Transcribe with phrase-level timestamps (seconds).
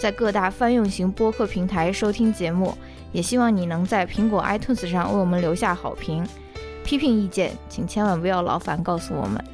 [0.00, 2.74] 在各大泛用型播客平台收听节目。
[3.12, 6.26] 也希望你能在苹果 iTunes 上为我们留下好评。
[6.82, 9.44] 批评意见，请千万不要劳烦告诉我们。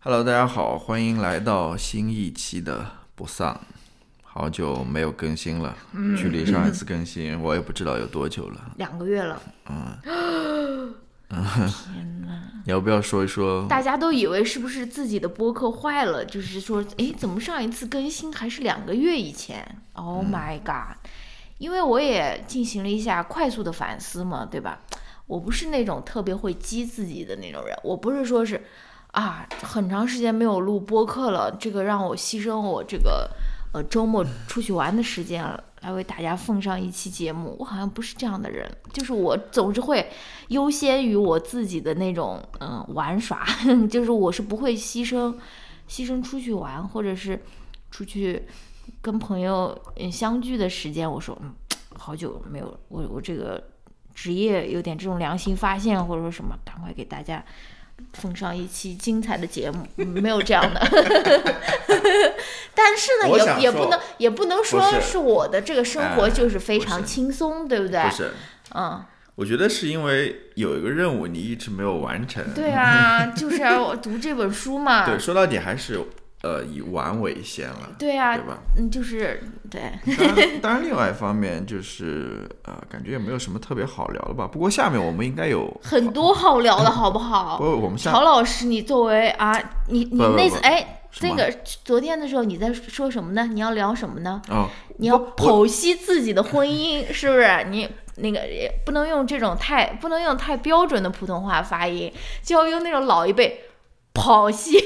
[0.00, 3.58] Hello，大家好，欢迎来到新一期的不丧。
[4.22, 5.74] 好久没有更新了，
[6.14, 8.72] 距离上一次更新我也不知道有多久了。
[8.76, 9.40] 两个月了，
[12.64, 13.66] 你要不要说一说？
[13.68, 16.24] 大家都以为是不是自己的播客坏了？
[16.24, 20.96] 就是说，哎，怎么上一次更新还是两个月以前？Oh my god！
[21.58, 24.80] 因为我也进行了一下快速的反思嘛，对吧？
[25.26, 28.64] 我不是那种特别会激自己的那种人，我不是说是
[29.12, 33.30] 啊，很长时间没有录播客了，这个让我牺牲我这个
[33.72, 37.56] 呃周末出去玩的时间了，来为大家奉上一期节目。
[37.58, 40.10] 我好像不是这样的人，就是我总是会
[40.48, 43.46] 优先于我自己的那种嗯、玩耍，
[43.90, 45.34] 就是我是不会牺牲
[45.88, 47.42] 牺牲出去玩或者是
[47.90, 48.42] 出去
[49.00, 51.10] 跟朋友嗯相聚的时间。
[51.10, 51.54] 我说嗯，
[51.96, 53.62] 好久没有我我这个
[54.14, 57.44] 职业有点这种良心发现或者说什么，赶快给大家。
[58.12, 60.80] 奉上一期精彩的节目，嗯没有这样的，
[62.74, 68.02] 但是呢，也也不能也不能说是是我的这个生活哎就是非常轻松，对不对？
[68.02, 68.32] 不是，
[68.74, 72.42] 嗯，我觉得是因为有一个任务你一直没有完成。
[72.54, 75.04] 对啊，就是要读这本书嘛。
[75.08, 76.00] 对，说到底还是
[76.46, 78.58] 呃以玩为先了，对啊对，吧？
[78.76, 84.46] 嗯，就是对，当然，当然，另外一方面就是呃，感觉也没有什么特别好聊的吧。
[84.46, 87.70] 不过下面我们应该有很多好聊的好不好不，好？
[87.70, 91.52] 我们下曹老师，你作为啊，你你那次哎，那个
[91.84, 93.46] 昨天的时候你在说什么呢？
[93.46, 94.40] 你要聊什么呢？
[94.48, 94.68] 哦，
[94.98, 97.66] 你要剖析自己的婚姻，是不是？
[97.70, 102.12] 你那个也不能用这种太不能用太标准的普通话发音，
[102.42, 103.62] 就要用那种老一辈
[104.14, 104.78] 剖析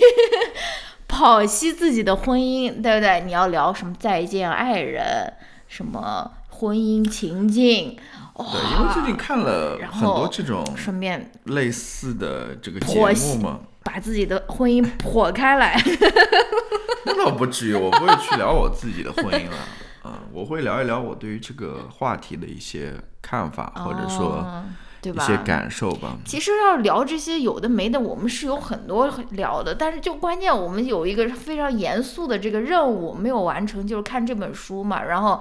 [1.10, 3.20] 剖析自己的婚姻，对不对？
[3.26, 5.32] 你要聊什么再见爱人，
[5.66, 7.98] 什么婚姻情境，
[8.36, 15.76] 对，因为最近看了很多这种顺便类似的这个节目嘛，把自己的婚姻剖开来。
[17.04, 19.56] 那倒不至于，我不会去聊我自己的婚姻了，
[20.04, 24.64] 嗯，我会聊一聊我对于这个话题的一些看法，或者说哦
[25.02, 25.24] 对吧？
[25.24, 26.18] 一些感受吧。
[26.24, 35.04] 其实要聊这些有的没的，我们是有很多聊的，但是就关键我们有一个非常严肃的这个任务没有完成，就是看这本书嘛。
[35.04, 35.40] 然后，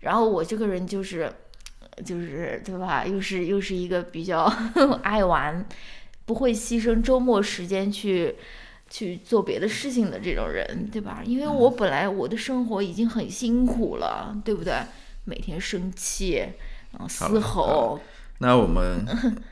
[0.00, 1.32] 然后我这个人就是，
[2.04, 3.04] 就是对吧？
[3.06, 4.44] 又是又是一个比较
[5.02, 5.66] 爱玩，
[6.26, 8.36] 不会牺牲周末时间去
[8.90, 11.22] 去做别的事情的这种人，对吧？
[11.24, 14.74] 因为我本来我的生活已经很辛苦了，对不对？
[15.24, 16.44] 每天生气，
[16.92, 18.00] 然后嘶吼。
[18.40, 19.04] 那我们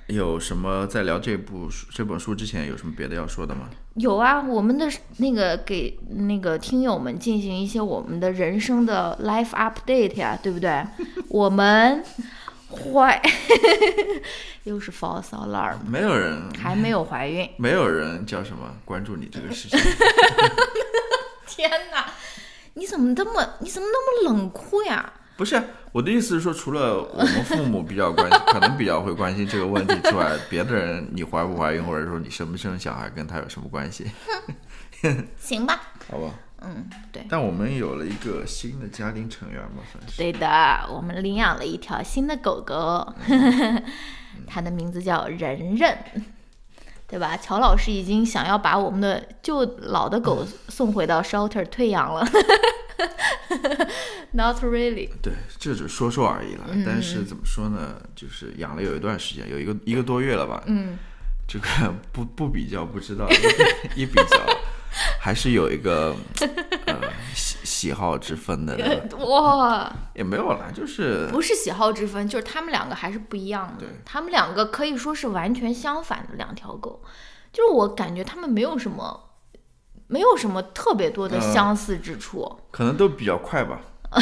[0.07, 3.69] 有什么在聊这部书这本书之前有什么别的要说的吗？
[3.95, 10.87] 有啊，我们的那个给那个听友们进行一些我们的人生的 life update 呀，对不对？
[11.29, 12.05] 我们
[12.71, 13.21] 怀
[14.63, 17.49] 又是 false alarm，没有人，还没有怀孕。
[17.59, 19.79] 没有人叫什么关注你这个事情。
[21.49, 22.07] 天哪，
[22.75, 25.13] 你怎么这么你怎么那么冷酷呀？
[25.37, 34.11] 不是我的意思是说，除了我们父母比较关心， 可能比较会关心这个问题之外，别的人你怀不怀孕，或者说你生不生小孩，跟他有什么关系？
[35.39, 35.81] 行吧，
[36.11, 36.31] 好吧。
[36.63, 37.25] 嗯，对。
[37.29, 40.17] 但我们有了一个新的家庭成员嘛，算是。
[40.17, 40.49] 对的，
[40.91, 43.15] 我们领养了一条新的狗狗，
[44.49, 45.99] 它的名字叫仁仁，
[47.07, 47.37] 对吧？
[47.37, 52.27] 乔老师已经想要把我们的旧老的狗送回到 shelter 退养了
[54.33, 55.11] Not really。
[55.23, 56.65] 对，这只说说而已了。
[56.71, 60.63] 嗯但是怎么说呢，就是养了有一段时间，有一个一个多月了吧。
[60.67, 60.99] 嗯，
[61.49, 61.67] 这个
[62.13, 63.35] 不不比较不知道，一
[64.03, 64.39] 一比较，
[65.21, 66.15] 还是有一个
[66.87, 67.01] 呃
[67.35, 68.77] 喜喜好之分的，
[69.19, 73.89] 哇，也没有啦，就是不是喜好之分，就是他们两个还是不一样的对。
[74.05, 77.03] 他们两个可以说是完全相反的两条狗，
[77.53, 79.23] 就是我感觉他们没有什么。
[80.09, 83.81] 没有什么特别多的嗯相似之处，可能都比较快吧，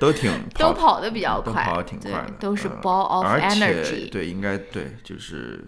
[0.00, 5.64] 都挺都跑的比较快都跑的挺快都是嗯 ball of energy 对，应该对，就是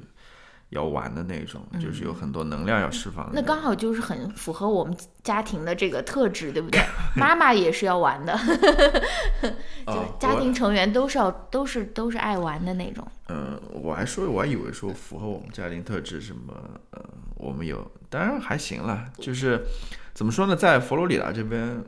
[0.75, 3.47] 要玩的那种，就是有很多能量要释放的那种。
[3.47, 6.81] 刚好就是很符合我们家庭的这个特质，对不对？
[7.17, 8.37] 妈妈也是要玩的，
[9.87, 13.07] 就家庭成员都是要都是都是爱玩的那种。
[13.29, 16.53] 嗯，我还说，我还以为说符合我们家庭特质什么，
[16.91, 17.01] 呃，
[17.37, 19.07] 我们有，当然还行了。
[19.19, 19.65] 就是
[20.13, 21.83] 怎么说呢，在佛罗里达这边，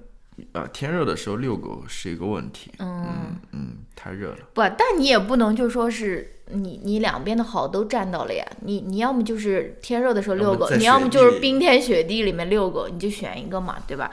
[0.52, 2.70] 啊、天热的时候遛狗是一个问题。
[2.78, 4.38] 嗯，嗯，太热了。
[4.54, 8.44] 不，但你也不能就说是你你两边的好都占到了呀。
[8.60, 14.10] 你你要么就是天热的时候遛狗，要你要么就是冰天雪地里面遛狗，你就选一个嘛，对吧？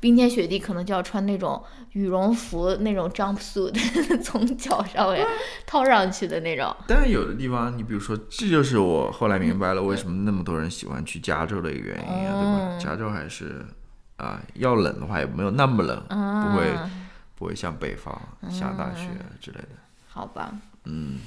[0.00, 3.72] 冰天雪地可能就要穿那种羽绒服，那种 jumpsuit
[4.22, 5.26] 从脚上面
[5.66, 6.76] 套上去的那种。
[6.86, 12.58] 但是有的地方，你比如说，这就是我后来明白了为什么那么多人喜欢去加州的一个原因啊，对吧？
[12.72, 13.64] 嗯加州还是
[14.16, 16.90] 啊、要冷的话也没有那么冷，不会啊
[17.34, 18.16] 不会像北方
[18.50, 19.08] 下大雪
[19.40, 19.68] 之类的。
[20.06, 20.52] 好吧，
[20.84, 21.18] 嗯，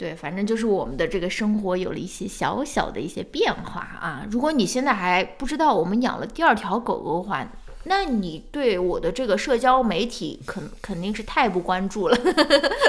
[0.00, 4.26] 对，反正就是我们的这个生活有了一些小小的一些变化啊。
[4.30, 7.46] 如果你现在还不知道我们养了第二条狗狗的话，
[7.84, 12.16] 那你对我的这个社交媒体肯肯定是太不关注了，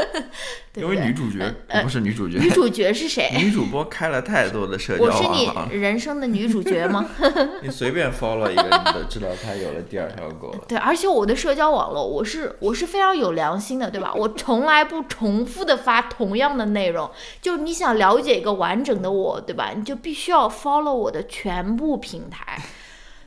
[0.74, 1.00] 对因为？
[1.06, 3.32] 女主角、不是女主角，女主角是谁？
[3.38, 7.10] 女主播开了太多的社交我是，你人生的女主角吗？
[7.64, 10.60] 你随便 follow 一个，你都知道她有了第二条狗了。
[10.68, 14.14] 对，而且我的社交网络，我是我是非常有良心的，对吧？
[14.14, 17.10] 我从来不重复的发同样的内容，
[17.42, 19.72] 就你想了解一个完整的我，对吧？
[19.76, 22.62] 你就必须要 follow 我的全部平台，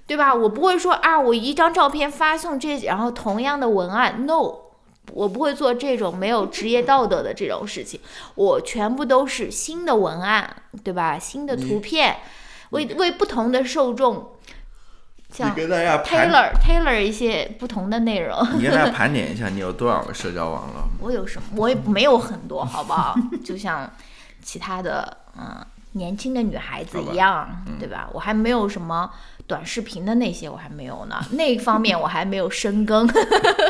[0.06, 0.34] 对吧？
[0.34, 4.64] 我不会说啊，我一张照片发送这，然后同样的文案，no。
[5.12, 8.00] 我不会做这种没有职业道德的这种事情，
[8.36, 11.18] 我全部都是新的文案，对吧？
[11.18, 12.16] 新的图片，
[12.70, 14.30] 为为不同的受众，
[15.28, 18.38] 你像跟大家盘，tailor tailor 一些不同的内容。
[18.56, 20.88] 你跟大家 盘点一下，你有多少个社交网络？
[21.00, 21.48] 我有什么？
[21.56, 23.14] 我也没有很多，好不好？
[23.44, 23.88] 就像
[24.42, 27.46] 其他的嗯年轻的女孩子一样，
[27.78, 28.08] 对吧？
[28.14, 29.10] 我还没有什么
[29.46, 31.22] 短视频的那些，我还没有呢。
[31.32, 33.06] 那一方面我还没有深耕，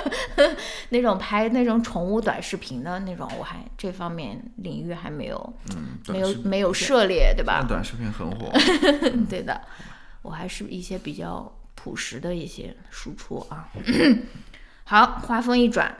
[0.90, 7.58] 那种拍那种宠物短视频的那种，我还这方面领域还没有嗯，没有没有涉猎，对吧？
[7.60, 8.52] 但短视频很火。
[9.28, 9.60] 对的，
[10.22, 13.68] 我还是一些比较朴实的一些输出啊。
[14.84, 15.92] 好，话锋一转，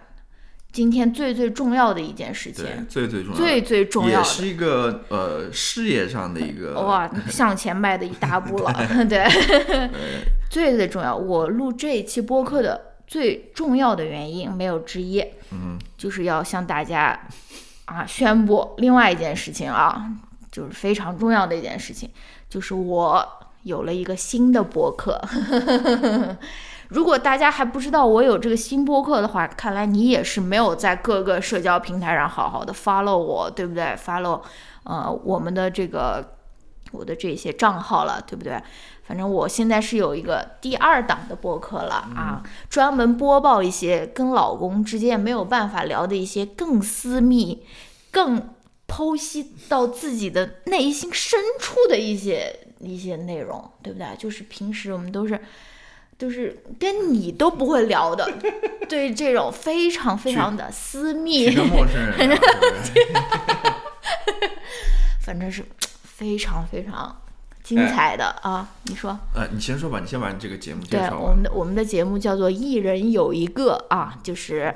[0.75, 8.75] 今天最最重要的一件事情，，最最重要，最最重要的，也是一个呃事业上的一个哇， 向前迈的一大步了。
[9.09, 9.25] 对，
[10.51, 17.17] 最最重要，我录这一期播客的最重要的原因没有之一，嗯，就是要向大家
[17.85, 20.05] 啊宣布另外一件事情啊，
[20.51, 22.11] 就是非常重要的一件事情，
[22.51, 23.25] 就是我
[23.63, 25.23] 有了一个新的播客。
[26.89, 34.43] 如果大家还不知道我有这个新播客的话，看来你也是没有在各个社交平台上好好的 follow 我，对不对？follow
[34.85, 36.37] 呃我们的这个
[36.93, 38.63] 我的这些账号了，对不对？
[39.05, 47.65] 反正我现在是有一个第二档的播客了啊，专门播报一些跟老公之间没有办法聊的一些更私密、
[48.11, 48.51] 更
[48.87, 54.07] 剖析到自己的内心深处的一些一些内容，对不对？
[54.19, 55.41] 就是平时我们都是。
[56.17, 58.31] 都是跟你都不会聊的，
[58.89, 62.39] 对这种非常非常的私密陌生人
[65.21, 65.65] 反正是
[66.03, 67.15] 非常非常
[67.63, 68.69] 精彩的啊！
[68.85, 69.19] 你说？
[69.35, 71.43] 呃，你先说吧，你先把你这个节目介对，绍对我们。
[71.43, 74.73] 的我们的节目叫做“一人有一个”啊，就是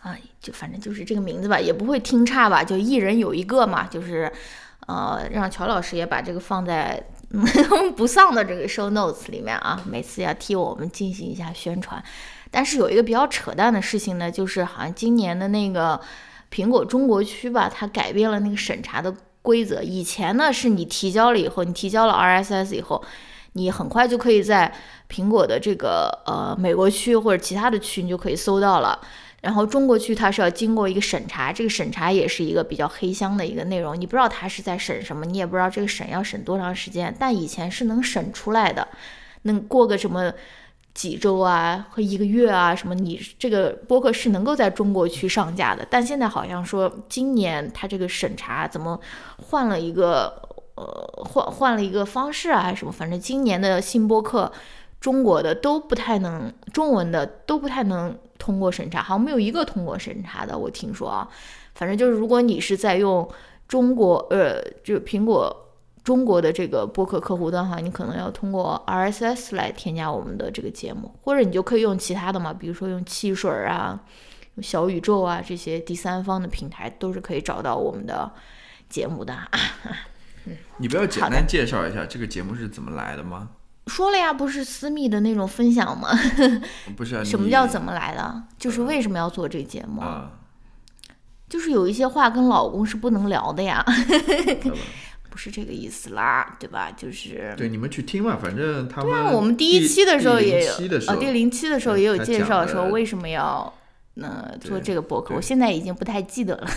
[0.00, 4.30] 啊， 就反正就是这个名字吧，也不会听差吧，就一人有一个嘛，就是
[4.86, 7.02] 呃，让乔老师也把这个放在
[7.94, 12.02] 不丧的这个 show notes 里面啊，每次要替我们进行一下宣传。
[12.50, 16.00] 但是有一个比较扯淡的事情呢，就是好像今年的那个
[16.50, 19.82] 苹果中国区吧，它改变了那个审查的规则。
[19.82, 23.04] 以前呢，是你提交了以后，你提交了 RSS 以后，
[23.52, 24.72] 你很快就可以在
[25.10, 28.98] 苹果的这个呃美国区或者其他的区，你就可以搜到了。
[29.40, 38.88] 然后中国区它是要经过一个审查，这个审查也是一个比较黑箱的一个内容，你不知道它是在审什么，你也不知道这个审要审多长时间，但以前是能审出来的，
[39.42, 40.32] 能过个什么
[40.92, 48.98] 几周啊和一个月啊什么，你这个播客是能够在中国区上架的，但现在好像说今年它这个审查怎么
[49.36, 50.42] 换了一个
[50.74, 54.50] 呃换换了一个方式啊还是什么，反正今年的新播客。
[55.00, 58.18] 中国的都不太能，中文的都不太能
[58.48, 61.28] 通过审查，好像没有一个通过审查的，我听说啊。
[61.74, 63.28] 反正就是，如果你是在用
[63.68, 65.54] 中国，呃，就苹果
[66.02, 74.00] 中国的这个播客客户端的话，你可能要通过 RSS 来添加我们的这个节目，或者你就可以用其他的嘛，比如说用汽水啊、
[74.62, 78.32] 小宇宙啊这些第三方的平台，都是可以找到我们的
[78.88, 79.36] 节目的。
[80.78, 83.50] 你不要简单介绍一下这个节目是怎么来的吗？
[83.88, 86.10] 说了呀，不是私密的那种分享吗？
[86.96, 88.42] 不是啊，什么叫怎么来的？
[88.58, 90.00] 就是为什么要做这个节目？
[90.02, 90.32] 啊？
[91.48, 93.82] 就是有一些话跟老公是不能聊的呀，
[95.30, 96.90] 不是这个意思啦，对吧？
[96.94, 103.72] 就是对，你们去听嘛，反正他们对啊，我们第一期的时候也有，第零期的时候呃，第零期的时候也有介绍说为什么要
[104.16, 106.68] 呃做这个博客，我现在已经不太记得了，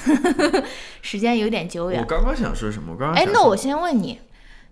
[1.01, 2.00] 时间有点久远。
[2.00, 2.94] 我刚刚想说什么？
[2.94, 4.20] 我刚刚哎，那我先问你，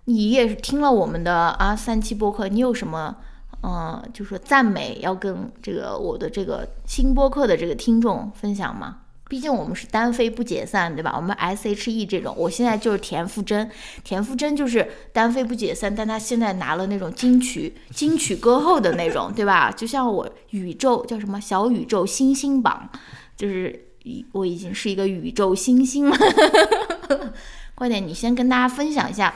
[0.10, 3.16] 你也是听了我们的啊三期播客，你有什么
[3.62, 9.02] 嗯、呃，就说赞美要跟这个我的这个新播客的这个听众分享吗？
[9.30, 11.14] 毕竟我们是单飞不解散，对吧？
[11.16, 13.70] 我们 S H E 这种，我现在就是田馥甄，
[14.04, 19.72] 田馥甄就是单飞不解散，但她现在拿了那种金曲 金曲歌后的那种，对吧？
[19.72, 22.90] 就像我宇宙叫什么小宇宙星星榜，
[23.38, 26.18] 就是已我已经是一个宇宙星星了。
[27.76, 29.32] 快点，你先跟大家分享一下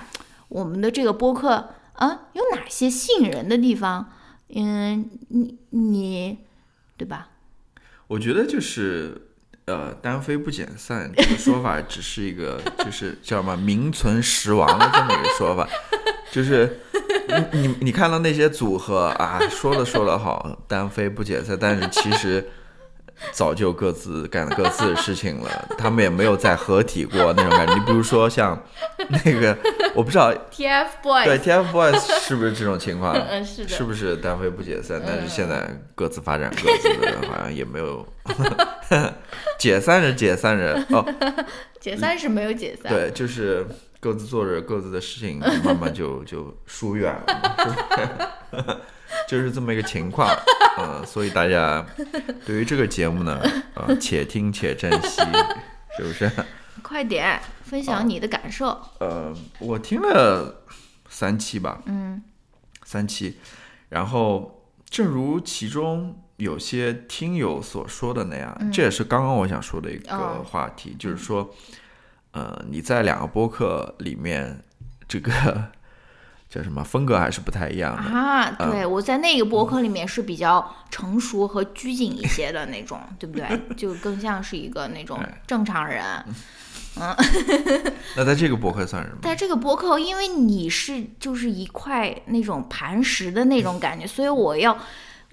[0.53, 4.07] 我们的这个播客啊，有哪些吸引人的地方？
[4.53, 6.38] 嗯，你你
[6.95, 7.29] 对吧？
[8.05, 9.29] 我觉得就是
[9.65, 15.67] 呃，单飞不解散这个说法只是一个就是叫什么名存实亡的这么一个说法，
[16.31, 16.81] 就是
[17.51, 22.48] 你你你看到那些组合啊，说的说的好，单飞不解散，但是其实。
[23.32, 27.74] 早就各自干了各自的事情了， 他们也没有再合体过那种感觉。
[27.74, 28.62] 你比如说像
[29.10, 29.58] 那个，
[29.96, 33.13] 我不知道 TFBOYS 对 TFBOYS 是不是这种情况？
[33.13, 35.01] 嗯是的是不是单飞不解散？
[35.06, 38.06] 但是现在各自发展各自的，好像也没有
[39.58, 41.06] 解散着解散着哦，
[41.80, 43.65] 解散是没有解散，对，就是
[44.03, 47.10] 各自做着各自的事情，慢慢就就疏远
[48.51, 48.81] 了，
[49.29, 50.27] 就是这么一个情况。
[50.77, 51.86] 嗯、所以大家
[52.45, 53.41] 对于这个节目呢，
[53.75, 55.22] 呃，且听且珍惜，
[55.98, 56.29] 是不是？
[56.83, 58.77] 快点分享你的感受。
[59.00, 60.65] 呃，我听了
[61.07, 62.22] 三期吧，嗯
[62.83, 63.38] 三期，
[63.88, 71.53] 然后正如其中有些听友所说的那样，这也是刚刚我想说的一个哦话题，就是说，
[72.33, 74.59] 呃，你在两个播客里面，
[75.07, 75.31] 这个
[76.49, 78.01] 叫什么风格还是不太一样的。
[78.01, 83.61] 啊，对，我在那个播客里面是比较成熟和拘谨一些的那种，对不对？
[83.77, 86.03] 就更像是一个那种哎正常人。
[86.27, 87.15] 嗯
[88.15, 89.17] 那在这个播客算什么？
[89.23, 94.77] 在这个博客，因为你是就是一块那种磐石的那种感觉，所以我要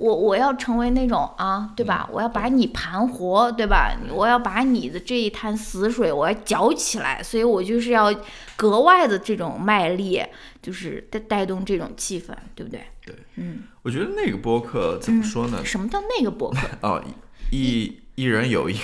[0.00, 2.08] 我我要成为那种啊，对吧？
[2.10, 3.94] 我要把你盘活，对吧？
[4.10, 8.10] 我要把你的这一滩死水我要搅起来，所以我就是要
[8.56, 10.22] 格外的这种卖力，
[10.62, 12.80] 就是带带动这种气氛，对不对？
[13.04, 15.62] 对，嗯我觉得那个播客怎么说呢？
[15.64, 16.58] 什么叫那个播客？
[16.80, 17.04] 哦，
[17.50, 18.76] 一一人有一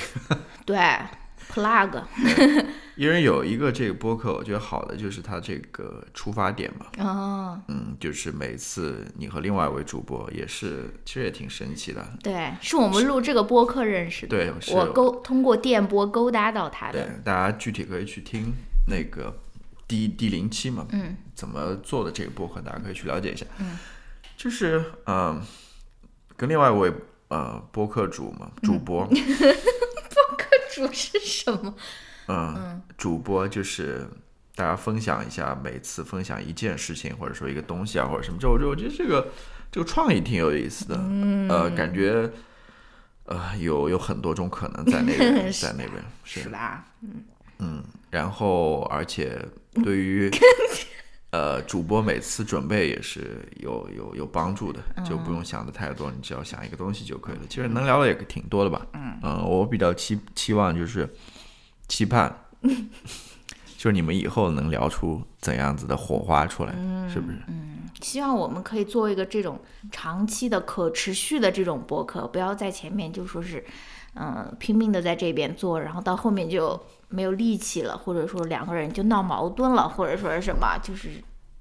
[0.67, 0.77] 对
[1.57, 2.03] ，plug。
[2.97, 6.87] 因为有一个这个播客，我觉得好的就是它这个出发点嘛。
[6.99, 12.07] 哦，嗯，就是每次你和另外一位主播也是，其实也挺神奇的。
[12.23, 17.05] 对，是我们录这个播客认识的，对我勾通过电波勾搭到他的。
[17.07, 18.55] 对，，大家具体可以去听
[18.89, 19.35] 那个
[19.87, 23.45] 第第零期嘛，嗯，怎么做的这个播客，大家可以去了解一下。
[23.59, 23.79] 嗯，
[24.39, 25.43] 就是嗯、
[26.35, 26.91] 跟另外一位
[27.29, 29.17] 呃播客主嘛，主播， 播
[30.37, 31.75] 客主是什么？
[32.29, 34.07] 嗯，主播就是
[34.55, 39.29] 大家分享一下，每次分享一件事情，或者说一个东西啊，或者什么，这我觉得我觉得这个
[39.71, 40.97] 这个创意挺有意思的，
[41.49, 42.31] 呃，感觉
[43.25, 45.93] 呃有有很多种可能在那边，在那边
[46.25, 46.85] 是 是吧？
[48.11, 49.39] 然后而且
[49.85, 50.31] 对于
[51.37, 57.43] 呃主播每次准备也是有有有帮助的，就不用想的太多，你只要想一个东西就可以了。
[57.47, 58.87] 其实能聊的也挺多的吧。
[59.23, 61.07] 嗯、我比较期期望就是
[61.89, 62.35] 期盼，
[63.77, 66.73] 就是你们以后能聊出怎样子的火花出来，
[67.13, 67.39] 是不是？
[67.49, 69.59] 嗯希望我们可以做一个这种
[69.91, 73.65] 长期的、可持续的这种博客，不要在前面就说是，
[74.15, 76.79] 嗯、拼命的在这边做，然后到后面就
[77.09, 81.11] 没有力气了，或者说两个人就闹矛盾了，或者说是什么，就是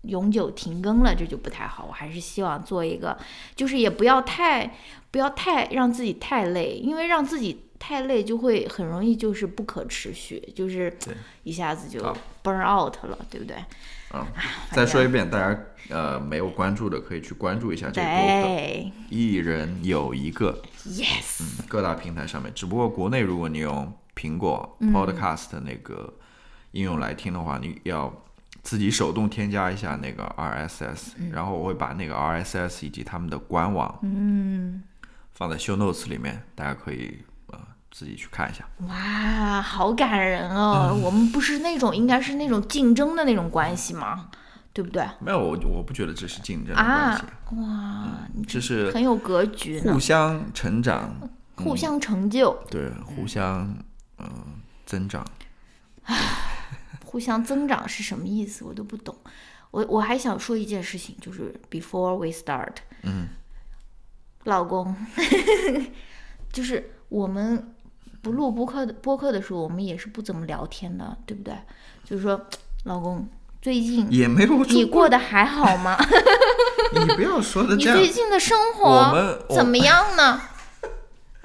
[0.03, 1.85] 永久停更了，这就不太好。
[1.87, 3.17] 我还是希望做一个，
[3.55, 4.75] 就是也不要太
[5.11, 10.95] 不要太让自己太累，因为让自己太累就会很容易就是不可持续，就是
[11.43, 11.99] 一下子就
[12.43, 13.55] burn out 了，对不对？
[14.13, 14.25] 嗯、
[14.71, 15.59] 再说一遍，大家
[15.89, 20.61] 呃没有关注的可以去关注一下这个播客，对一人有一个。
[20.87, 21.41] ，yes。
[21.41, 22.51] 嗯各大平台上面。
[22.53, 26.13] 只不过国内如果你用苹果 Podcast 那个
[26.71, 28.11] 应用来听的话，你要
[28.63, 34.81] 自己手动添加一下那个 RSS，、然后我会把那个 RSS 以及他们的官网，嗯，
[35.33, 37.59] 放在 Show Notes 里面，大家可以呃
[37.91, 38.65] 自己去看一下。
[38.87, 40.97] 哇，好感人哦！
[41.03, 44.29] 我们不是那种应该是那种竞争的那种关系吗？
[44.73, 45.05] 对不对？
[45.21, 51.15] 没有，我我不觉得这是竞争的关系，啊，哇，你这是很有格局互，相成长，
[51.55, 53.73] 互相成就，对，互相
[54.19, 55.25] 嗯、增长。
[57.03, 58.63] 互相增长是什么意思？
[58.65, 59.15] 我都不懂。
[59.71, 63.27] 我我还想说一件事情，就是 before we start，嗯，
[64.45, 64.95] 老公，
[66.51, 67.73] 就是我们
[68.21, 71.53] 不录播客的播客的时候，我们也是不怎么聊天的，对不对？
[72.03, 72.47] 就是说，
[72.83, 73.27] 老公，
[73.61, 75.97] 最近也没有你过得还好吗？
[76.93, 78.09] 你不要说的这样你最。
[78.13, 80.41] 近的生活怎么样呢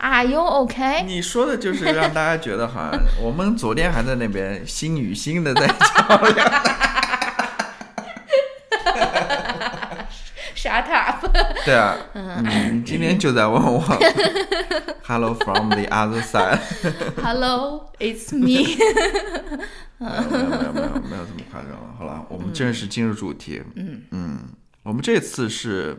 [0.00, 1.02] ？Are you OK？
[1.04, 6.50] 你说的就是让大家觉得好像 我们昨天还在那边心与心的在较量。
[10.54, 11.26] Shut up！
[11.64, 12.44] 对啊，嗯
[12.76, 13.80] 你今天就在问我，
[15.04, 16.58] Hello from the other side。
[17.22, 18.76] Hello, it's me
[19.98, 21.94] 没有没有没有没有没有这么夸张了。
[21.98, 23.62] 好了，我们正式进入主题。
[24.10, 24.38] 嗯
[24.82, 25.96] 我们这次是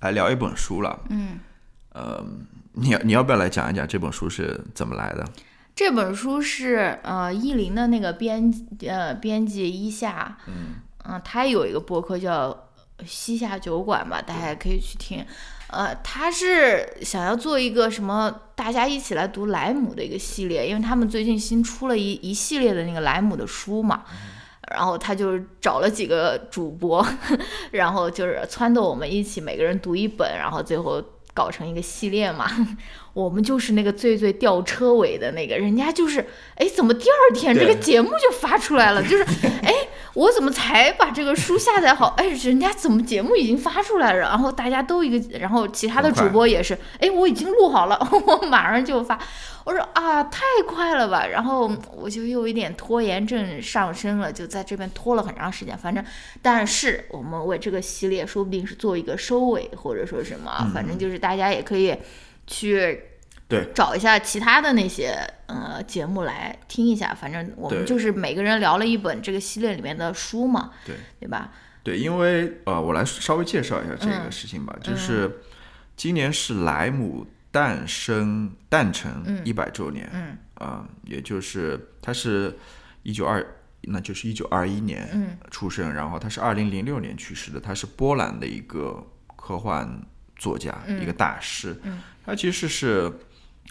[0.00, 0.98] 来聊一本书了。
[1.10, 1.38] 嗯，
[1.92, 2.24] 呃，
[2.72, 5.24] 你要你要不要来讲一讲这本书是怎么来的？
[5.74, 8.52] 这本书是呃意林的那个编
[8.86, 12.68] 呃编辑一夏，嗯、他有一个博客叫
[13.06, 15.24] 西夏酒馆吧，大家也可以去听。
[15.68, 24.04] 呃，他是想要做一个什么，大家一起来读莱姆的一个系列，因为他们最近新出了一一系列的那个莱姆的书嘛。
[24.70, 27.04] 然后他就找了几个主播，
[27.72, 31.02] 然后就是撺掇我们一起每个人读一本，然后最后
[31.34, 32.46] 搞成一个系列嘛。
[33.12, 39.02] 我们就是那个最最吊车尾的那个，人家就是，哎，怎么第二天这个节目就发出来了？
[39.02, 39.24] 就是，
[39.64, 39.74] 哎，
[40.14, 42.14] 我怎么才把这个书下载好？
[42.16, 44.18] 哎，人家怎么节目已经发出来了？
[44.20, 49.18] 然后大家都一个，然后其他的主播也是，哎，我已经录好了， 我马上就发。
[49.64, 51.26] 我说啊，太快了吧！
[51.26, 55.76] 然后我就有一点拖延症上升了，就在这边拖了很长时间。
[55.76, 56.04] 反正，
[56.40, 61.94] 但是我们为这个系列说不定是做一个收尾，或者说什么，反正就是大家也可以
[62.46, 63.02] 去
[63.48, 65.14] 对找一下其他的那些
[65.46, 67.14] 呃节目来听一下。
[67.14, 71.52] 反正我们就是每个人聊了一本这个系列里面的书嘛，对对吧？
[71.82, 75.40] 对，因为呃，我来稍微介绍一下这个事情吧，就是
[75.96, 80.38] 今年是莱姆诞生诞辰一百周年，嗯。
[80.54, 82.56] 啊、也就是他是
[83.02, 83.44] 一九二，
[83.82, 85.36] 那就是一九二一年嗯。
[85.50, 89.04] 出生，然后他是二零零六年去世的，他是波兰的一个
[89.36, 90.00] 科幻
[90.36, 92.00] 作家，一个大师，嗯。
[92.24, 93.10] 他其实是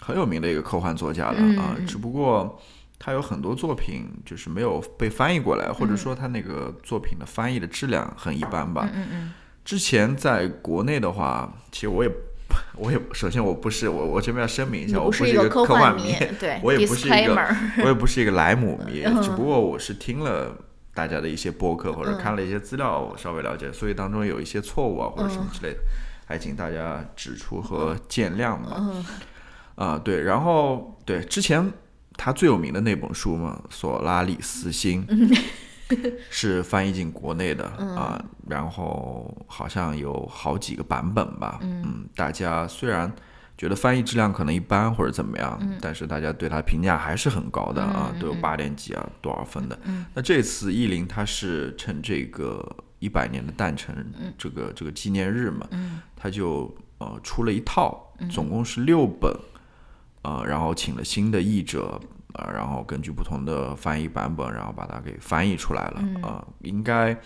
[0.00, 2.60] 很有名的一个科幻作家了嗯啊、只不过。
[3.02, 8.86] 他有很多作品就是没有被翻译过来，或者说他那个作品的翻译的质量很一般吧。
[8.92, 9.32] 嗯嗯。
[9.64, 12.10] 之前在国内的话，其实我也，
[12.76, 20.56] 我也首先我不是我我这边要声明一下，我不是一个科幻迷，对我也不是一个我也不是一个莱姆迷，嗯只不过我是听了
[20.94, 25.80] 大家的一些播客或者看了一些资料，我稍微了解，所以当中有一些错误啊或者什么之类的，
[26.26, 28.76] 还请大家指出和见谅嘛。
[28.78, 29.04] 嗯
[29.76, 31.72] 啊，对，然后对之前
[32.16, 35.06] 他最有名的那本书嘛，《索拉里斯星》
[36.30, 41.58] 是翻译进国内的啊，然后好像有好几个版本吧。
[41.62, 43.12] 嗯，大家虽然
[43.58, 49.78] 觉得翻译质量可能一般或者怎么样，但是大家对它评价还是很高的啊，都有八点几啊，多少分的。
[50.14, 52.64] 那这次译林他是趁这个
[52.98, 55.66] 一百年的诞辰这个这个纪念日嘛，
[56.16, 59.34] 他就呃出了一套，总共是六本。
[60.22, 61.98] 呃，然后请了新的译者，
[62.34, 67.16] 呃，然后根据不同的翻译版本，然后把它给翻译出来了，呃，应该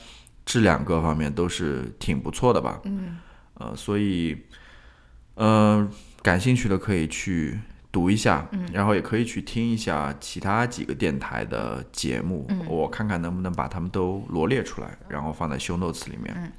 [0.44, 3.18] 质量各方面都是挺不错的吧，嗯，
[3.54, 4.36] 呃，所以，
[5.34, 5.88] 呃，
[6.22, 7.58] 感兴趣的可以去
[7.92, 16.52] 读一下，然后也可以去听一下其他几个电台的节目，我看看能不能把他们都罗列出来，然后放在 show notes 里面。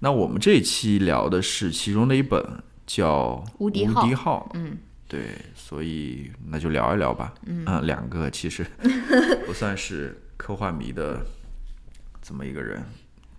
[0.00, 4.02] 那我们这一期聊的是其中的一本叫《无敌号。
[4.14, 4.78] 号》，嗯，
[5.08, 7.32] 对，所以那就聊一聊吧。
[7.46, 8.64] 嗯，两个其实
[9.46, 11.18] 不算是科幻迷的
[12.20, 12.84] 这么一个人，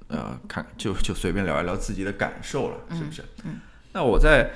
[0.08, 3.24] 呃，看就就随便聊一聊自己的感受了，是不是？
[3.46, 3.60] 嗯。
[3.94, 4.52] 那我在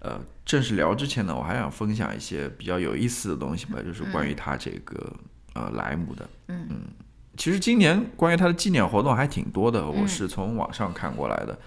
[0.00, 5.12] 呃正式聊之前呢，我还想分享一些比较有意思的东西吧，就是关于他这个
[5.54, 6.28] 呃莱姆的。
[6.48, 6.82] 嗯
[7.36, 11.58] 其实今年关于他的纪念活动还挺多的，我是从网上看过来的。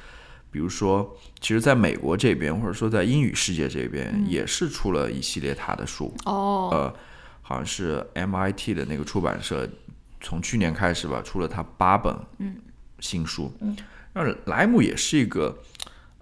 [0.51, 6.13] 比如说，其实在美国这边，或者说在英语世界这边，也是出了一系列他的书。
[6.25, 6.95] 哦，呃，
[7.41, 9.69] 好像是 MIT 的那个出版社，
[10.19, 12.15] 从去年开始吧，出了他八本
[12.99, 13.51] 新书。
[13.61, 13.75] 嗯，
[14.13, 15.57] 那莱姆也是一个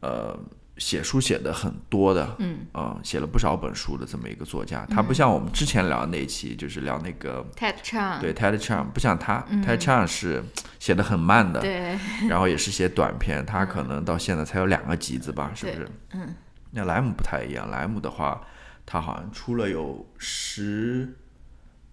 [0.01, 0.37] 呃
[0.77, 4.85] 写书写的很多的，嗯，呃，写了不少本书的这么一个作家。
[4.89, 10.43] 他不像我们之前聊的那一期，就是聊那个 TED Chang，对 Ted Chiang，不像他、t e d Chiang 是
[10.79, 15.89] 写的很慢的，嗯对， 然后也是写短篇，他可能到现在才有两个集子吧，是不是？
[16.11, 16.35] 嗯。
[16.71, 18.45] 那莱姆不太一样，莱姆的话，
[18.85, 21.15] 他好像出了有十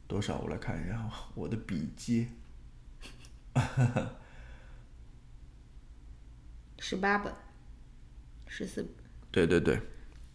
[0.06, 0.38] 多少？
[0.38, 1.00] 我来看一下
[1.34, 2.28] 我的笔记，
[6.78, 7.32] 十八本，
[8.56, 8.86] 十四，
[9.32, 9.80] 对对对，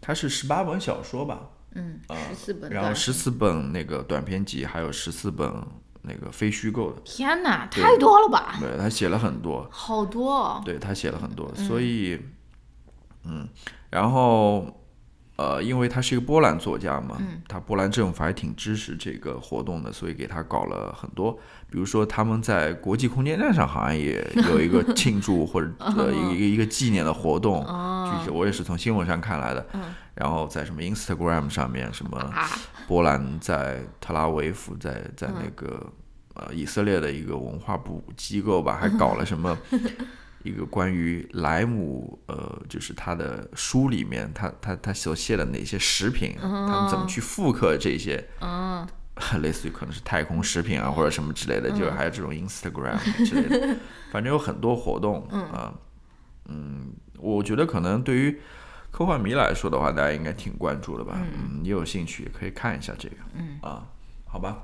[0.01, 5.49] 他是十八本小说吧，嗯，十四本，然后十四本那个短篇集，还有十四本
[6.01, 8.57] 那个非虚构的，天哪，太多了吧？
[8.59, 12.19] 对他写了很多，好多、哦，对他写了很多，所以，
[13.23, 13.47] 嗯，
[13.89, 14.75] 然后。
[15.39, 21.31] 呃，因为他是一个波兰作家嘛，他波兰政府还挺支持这个活动的，所以给他搞了很多，
[21.71, 24.21] 比如说他们在国际空间站上好像也
[24.51, 29.65] 有一个庆祝或者 呃一个一个纪念的活动，具体我也是从新闻上看来的。
[30.13, 32.33] 然后在什么 Instagram 上面，什么
[32.85, 35.81] 波兰在特拉维夫，在在那个
[36.33, 39.57] 呃以色列的一个文化部机构吧，还搞了什么。
[40.43, 48.25] 一个关于莱姆，呃，就是他的书里面，他他他所写的哪些食品，他们怎么去复刻这些，
[49.41, 53.77] 类似于可能是太空食品啊，或者什么之类的，就是还有这种 Instagram 之类的，
[54.11, 55.73] 反正有很多活动啊，
[56.45, 58.39] 嗯，我觉得可能对于
[58.91, 63.59] 科幻迷来说的话，大家应该挺关注的吧，嗯，你有兴趣也可以看一下这个，嗯。
[63.61, 63.85] 啊，
[64.25, 64.63] 好吧，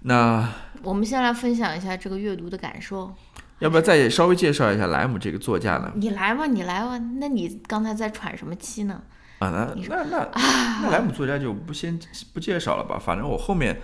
[0.00, 0.48] 那
[0.82, 3.14] 我们先来分享一下这个阅读的感受。
[3.60, 5.90] 要不要再稍微介绍一下莱姆这个作家呢？
[5.96, 6.98] 你来吧，你来吧。
[7.18, 9.02] 那你刚才在喘什么气呢？
[9.38, 10.30] 啊，那那那
[10.82, 11.98] 那莱姆作家就不先
[12.32, 12.98] 不介绍了吧。
[12.98, 13.80] 反正我后面，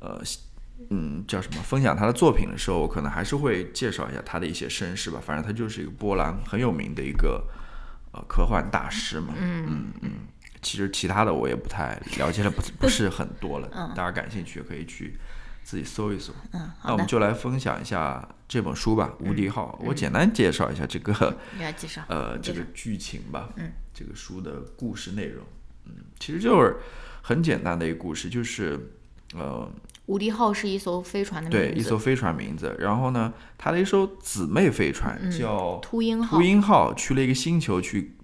[0.00, 0.20] 呃，
[0.90, 1.62] 嗯，叫什么？
[1.62, 5.20] 分享他的作品的时候，我可能还是会介绍一下他的一些身世吧。
[5.24, 7.44] 反正他就是一个波兰很有名的一个
[8.12, 9.34] 呃科幻大师嘛。
[9.36, 10.10] 嗯嗯嗯。
[10.60, 13.68] 其实其他的我也不太了解了，不不是很多了。
[13.72, 13.92] 嗯。
[13.94, 15.18] 大家感兴趣可以去。
[15.64, 19.78] 自己搜一搜，嗯，那我们就来分享一下这本书吧，《无敌号》。
[19.86, 21.12] 我简单介绍一下这个，
[21.76, 25.44] 介绍， 呃，这个剧情吧，嗯，这个书的故事内容，
[25.86, 26.76] 嗯，其实就是
[27.22, 28.90] 很简单的一个故事，就是，
[29.34, 29.66] 呃，
[30.06, 32.76] 无敌号是一艘飞船的名字，对，一艘飞船名字。
[32.78, 38.16] 然后呢，它的一艘姊妹飞船叫秃鹰号，秃鹰号去了一个星球去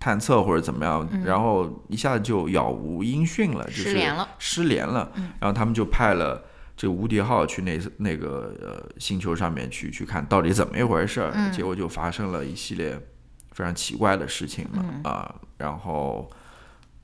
[0.00, 5.12] 探测或者怎么样，然后一下子就杳无音讯了，就是失联了，失联了。
[5.38, 6.42] 然后他们就派了。
[6.76, 13.00] 这个无敌号去那那个呃星球上面去去看到底怎么一回事儿，结果就发生了一系列
[13.52, 16.30] 非常奇怪的事情嘛啊，然后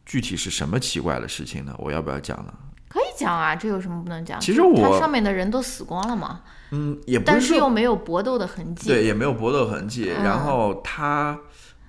[0.05, 1.75] 具体是什么奇怪的事情呢？
[1.79, 2.53] 我要不要讲呢？
[2.91, 4.39] 可以讲啊，这有什么不能讲？
[4.39, 10.13] 其实我上面的人都死光了嘛，嗯，也不但是又没有搏斗的痕迹，对，也没有搏斗痕迹。
[10.23, 11.39] 然后他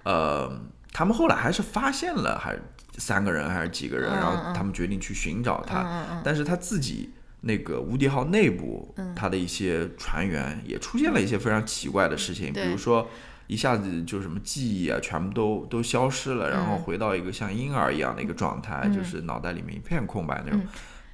[0.04, 0.50] 呃，
[0.94, 2.58] 他们后来还是发现了，还
[2.98, 7.14] 三个人还是几个人，然后他们决定去寻找他，但是他自己。
[7.46, 13.10] 那个无敌号内部，它的一些船员也出现了一些非常奇怪的事情，比如说
[13.48, 20.62] 一下子就什么记忆啊，全部都都消失了，然后回到一个像婴儿一样的一个状态，就是脑袋里面一片空白那种。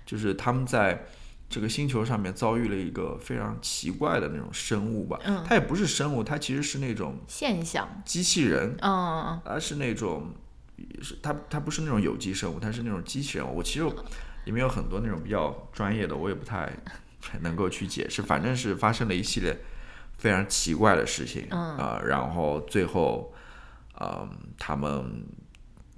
[0.05, 1.07] 就是他们在
[1.49, 7.87] 这个星球上面遭遇了一个非常奇怪的那种生物吧，它也不是生物，它其实是那种现象。
[8.05, 10.31] 机器人，嗯，它是那种
[11.01, 13.55] 是它它不是那种有机生物，它是那种机器人。
[13.55, 13.85] 我其实。
[14.45, 16.69] 里面有很多那种比较专业的，我也不太
[17.41, 18.21] 能够去解释。
[18.21, 19.57] 反正是发生了一系列
[20.17, 23.31] 非常奇怪的事情啊，然后最后，
[23.99, 25.23] 嗯，他们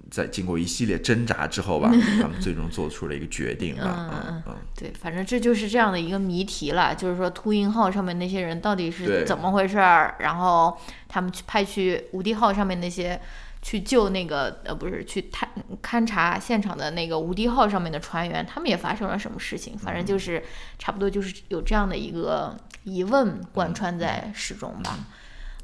[0.09, 1.89] 在经过一系列挣扎之后吧，
[2.21, 4.09] 他们最终做出了一个决定吧。
[4.11, 10.77] 嗯嗯，对，反正这就是这样的一个谜题了，就是说秃鹰号上面那些人到底是怎么回事儿，然后
[11.07, 13.21] 他们去派去无敌号上面那些。
[13.61, 15.47] 去救那个呃，不是去探
[15.81, 19.77] 勘察现场的那个无敌号上面的船员，他们也发生了什么事情？
[19.77, 20.43] 反正就是
[20.79, 24.97] 差不多就是有这样的一个疑问贯穿在始终吧。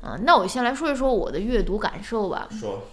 [0.04, 2.48] 嗯，那我先来说一说我的阅读感受吧。
[2.52, 2.88] 说。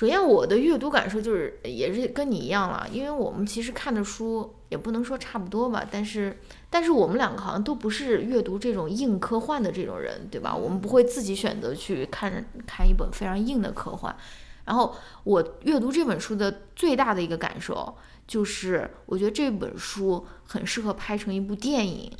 [0.00, 6.38] 首先，我的阅读感受就是也是跟你一样了，因为我们其实看的书也不能说差不多吧，但是
[6.70, 10.56] 但是我们两个好像都不是阅读这种硬科幻的这种人，对吧？
[10.56, 14.16] 我们不会自己选择去看看一本非常硬的科幻。
[14.64, 17.94] 然后我阅读这本书的最大的一个感受
[18.26, 22.10] 就是，我觉得这本书很适合拍成一部电影。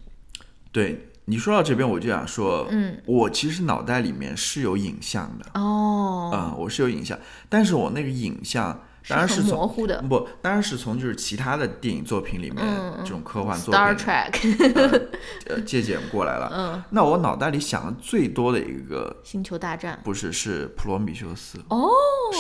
[0.71, 1.07] 对。
[1.31, 7.17] 你说到这边，我就想说，嗯，我其实脑袋里面是有影像的哦，嗯，我是有影像，
[7.49, 10.03] 但是我那个影像当然是从模糊的。
[10.03, 12.67] 不，当然是从就是其他的电影作品里面、
[13.05, 15.07] 这种科幻作 Star 品 Trek，
[15.47, 16.51] 呃 借鉴过来了。
[16.53, 20.01] 嗯，那我脑袋里想的最多的一个星球大战。
[20.03, 21.89] 不是是普罗米修斯，哦，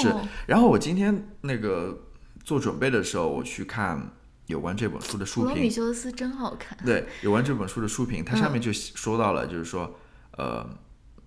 [0.03, 0.12] 是。
[0.46, 1.96] 然后我今天那个
[2.42, 4.11] 做准备的时候，我去看
[4.50, 6.76] 有关这本书的书评，罗米修斯真好看。
[6.84, 9.98] 对，有关这本书的书评，它上嗯面就说到了，就是说，
[10.36, 10.68] 呃，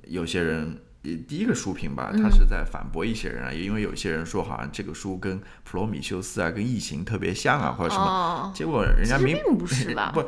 [0.05, 0.77] 有些人。
[1.03, 2.23] 也第一个书评吧，嗯。
[2.23, 10.11] 他是在反驳一些人啊，也因为有些人说好像这个书跟普罗米修斯啊、跟异形特别像啊，或者什么，哦，结果人家明并不是吧。
[10.15, 10.23] 不，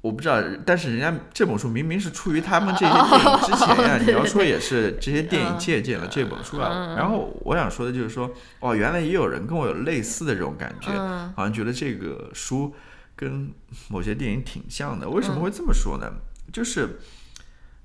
[0.00, 6.94] 我不知道，但是人家这本书明明是出于他们这些 电影之前呀、你要说也是这些电影借鉴了这本书啊。
[6.96, 8.30] 然后我想说的就是说，
[8.60, 11.32] 哦，原来也有人跟我有类似的这种感觉，嗯。
[11.36, 12.74] 好像觉得这个书
[13.16, 13.52] 跟
[13.88, 15.08] 某些电影挺像的。
[15.08, 16.10] 为什么会这么说呢？
[16.52, 16.98] 就是。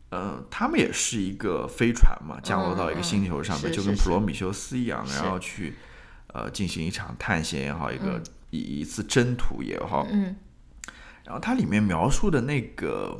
[0.09, 5.73] 呃，他们也是一个飞船嘛，降落到一个星球上面，嗯就跟普罗米修斯一样的，然后去
[6.27, 8.21] 呃进行一场探险也好，一个、
[8.51, 10.35] 一一次征途也好，嗯
[11.23, 13.17] 然后它里面描述的那个，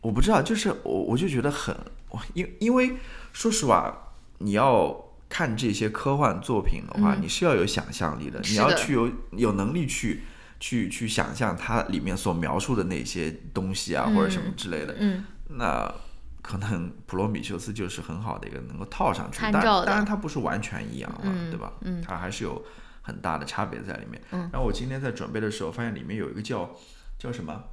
[0.00, 1.76] 我不知道，就是我我就觉得很，
[2.10, 2.96] 我因因为
[3.32, 7.22] 说实话，你要看这些科幻作品的话，嗯。
[7.22, 8.48] 你是要有想象力的，的。
[8.48, 10.22] 你要去有有能力去
[10.58, 14.96] 去去想象它里面所描述的那些东西啊，或者什么之类的。
[14.98, 15.92] 嗯，那
[16.40, 19.86] 可能普罗米修斯就是很好的一个能够套上去，当参照的。
[19.86, 21.50] 当然它不是完全一样了，嗯。
[21.50, 21.72] 对吧？
[21.82, 22.00] 嗯。
[22.00, 22.64] 它还是有
[23.08, 24.22] 很大的差别在里面。
[24.32, 24.40] 嗯。
[24.52, 26.76] 然后我今天在准备的时候，发现里面有一个叫
[27.18, 27.64] 叫什么？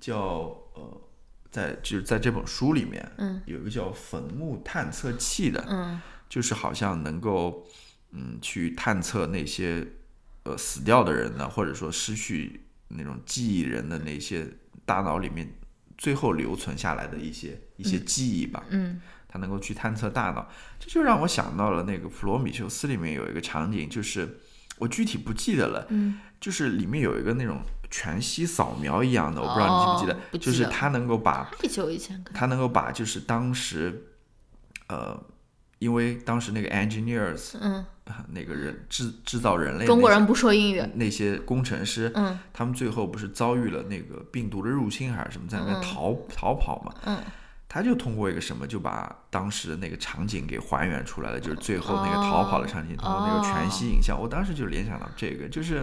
[0.00, 0.18] 叫
[0.74, 1.00] 呃，
[1.50, 6.00] 在就是在这本书里面，嗯，有一个叫坟墓探测器的，嗯。
[6.28, 7.66] 就是好像能够
[8.12, 9.86] 嗯去探测那些
[10.44, 14.46] 呃死掉的人呢，或者说失去那种记忆人的那些
[14.84, 15.52] 大脑里面
[15.96, 18.64] 最后留存下来的一些一些记忆吧。
[18.70, 19.00] 嗯。
[19.32, 20.50] 它能够去探测大脑，
[20.80, 24.40] 这就让我想到了那个《普罗米修斯》里面有一个场景，就是
[24.80, 32.34] 我具体不记得了，嗯就是里面有一个那种全息扫描一样的，我不知道你记不记得，就是它能够把太久以前看。
[32.34, 34.06] 它能够把就是当时，
[34.88, 35.22] 呃，
[35.78, 37.84] 因为当时那个 engineers 嗯，
[38.28, 40.82] 那个人制制造人类中国人不说英语。
[40.94, 46.94] 那些工程师，嗯他们最后不是遭遇了那个病毒的入侵还是什么，在那边嗯逃、逃跑嘛？
[47.04, 47.18] 嗯
[47.72, 55.76] 他就通过一个什么，就把当时的那个场景给还原出来了，就是最后那个逃跑的场景，通过那个全息影像，我当时就联想到这个，就是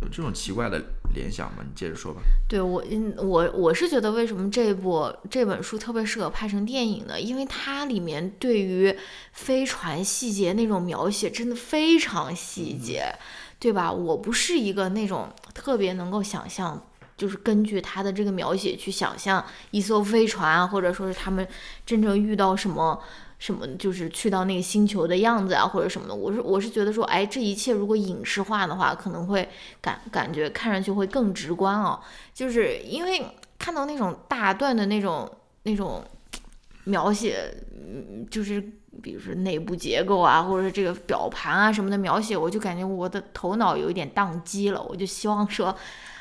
[0.00, 0.82] 有这种奇怪的
[1.14, 1.58] 联想嘛。
[1.62, 2.22] 你接着说吧。
[2.48, 7.20] 对我，嗯，我我是觉得为什么这部这本书特别适合拍成电影呢？
[7.20, 8.96] 因为它里面对于
[9.32, 13.14] 飞船细节那种描写真的非常细节，
[13.58, 13.92] 对吧？
[13.92, 16.82] 我不是一个那种特别能够想象。
[17.16, 21.46] 就是根据他的这个描写去想象一艘飞船啊，或者说是他们
[21.84, 23.02] 真正遇到什么
[23.38, 26.14] 什么，就是去到那个星球的样子啊，或者什么的。
[26.14, 29.48] 我是我是觉得说，哎，这一切如果影视化的话，可能会
[29.80, 32.00] 感感觉看上去会更直观哦。
[32.32, 33.26] 就是因为
[33.58, 35.30] 看到那种大段的那种
[35.64, 36.02] 那种
[36.84, 38.60] 描写，嗯，就是
[39.02, 44.82] 比如说内部结构啊，或者这个表盘啊什么的描写，我就感觉我的头脑有一点宕机了。
[44.82, 45.76] 我就希望说，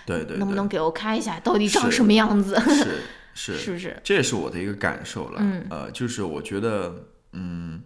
[0.06, 2.56] 对对对，能不能给我看一下到底长什么样子？
[3.34, 4.00] 是 是是不是？
[4.04, 5.40] 这也是我的一个感受了。
[5.42, 7.82] 嗯呃，就是我觉得，嗯，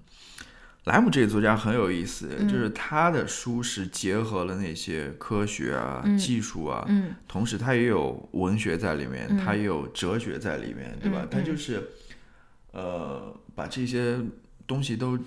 [0.86, 11.20] 莱姆这个作家很有意思，嗯就是他的书是结合了那些科学啊、嗯技术啊，嗯同时他也有文学在里面，嗯他也有哲学在里面，对吧？
[11.24, 11.82] 嗯他就是，
[12.74, 14.20] 呃，把这些
[14.68, 15.18] 东西都。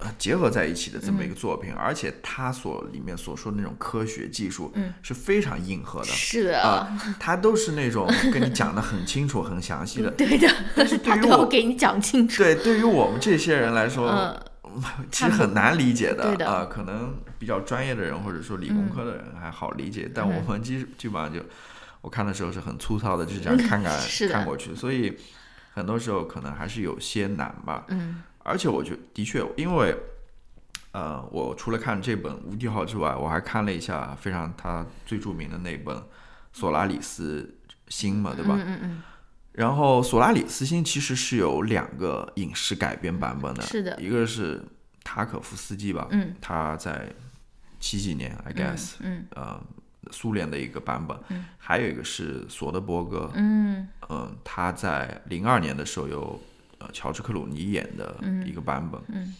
[0.00, 10.10] 呃结合在一起的这么一个作品，而且他所里面所说的那种科学技术嗯是非常硬核的，是的，啊，他都是那种 跟你讲的很清楚、很详细的。
[10.12, 12.42] 对的，但是 对他于我，都要给你讲清楚。
[12.42, 14.42] 对对于我们这些人来说，嗯
[15.10, 16.66] 其实很难理解的啊。
[16.66, 21.40] 可能比较专业的人或者说理工科的人还好理解，但我们基基本上就，
[22.02, 23.98] 我看的时候是很粗糙的，就这样看看
[24.30, 25.16] 看过去，所以
[25.72, 27.84] 很多时候可能还是有些难吧。
[27.88, 29.94] 嗯而且我觉得的确，因为
[30.92, 35.96] 呃，我除了看这本《无敌号》之外，我还看了一下非常他最著名的那本
[36.52, 38.54] 《索拉里斯星》嘛，对吧？
[38.56, 39.02] 嗯嗯嗯，
[39.52, 44.62] 然后《索拉里斯星》其实是有两个影视改编版本的，是的一个是
[45.04, 47.12] 塔可夫斯基吧，嗯，他在
[47.78, 49.60] 七几年，I guess，嗯呃，
[50.10, 51.44] 苏联的一个版本，嗯。
[51.58, 53.88] 还有一个是索德伯格，嗯。
[54.08, 56.40] 嗯，他在零二年的时候有
[56.78, 59.34] 呃乔治克鲁尼演的一个版本，嗯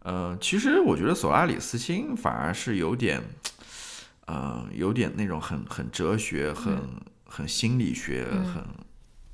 [0.00, 3.20] 呃，其实我觉得索拉里斯星反而是有点，
[4.26, 6.78] 呃，有点那种很很哲学、很、
[7.26, 8.62] 很心理学、嗯很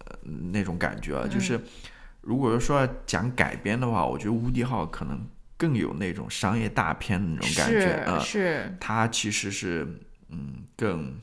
[0.06, 0.18] 呃
[0.52, 1.28] 那种感觉啊。
[1.28, 1.60] 就是
[2.22, 5.24] 如果说要讲改编的话，我觉得《无敌号》可能
[5.56, 8.18] 更有那种商业大片的那种感觉啊。
[8.18, 9.86] 是是它其实是
[10.30, 11.20] 嗯更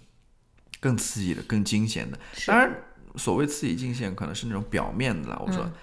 [0.80, 2.18] 更刺激的、更惊险的。
[2.46, 2.72] 当然，
[3.16, 5.42] 所谓刺激惊险，可能是那种表面的啦。
[5.46, 5.74] 我说，嗯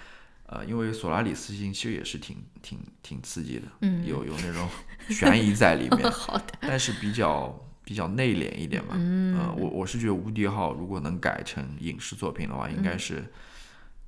[0.51, 4.67] 呃，因为索拉里斯星其实也是挺挺挺刺激的，嗯有有那种
[5.11, 8.95] 悬疑在里面， 好的，但是比较比较内敛一点嘛。
[8.97, 13.25] 嗯呃，我我是觉得《无敌号》如果能改成影视作品的话，应该是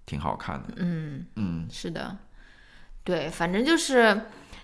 [0.07, 0.74] 挺好看的。
[0.76, 1.26] 嗯。
[1.37, 2.16] 嗯，是的，
[3.05, 4.22] 对，反正就是，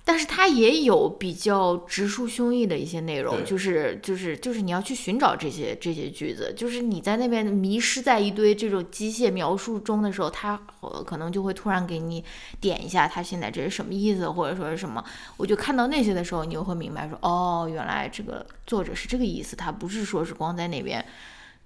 [0.09, 12.25] 但是它也有比较直抒胸臆的一些内容，就是就是就是你要去寻找这些这些句子，就是你在那边迷失在一堆这种机械描述中的时候，它呃可能就会突然给你
[12.61, 15.05] 点一下，它现在这是什么意思，或者说是什么，
[15.37, 21.05] 我就看到那些的时候，你就会明白说，哦，原来这个作者是这个意思，他不是说是光在那边。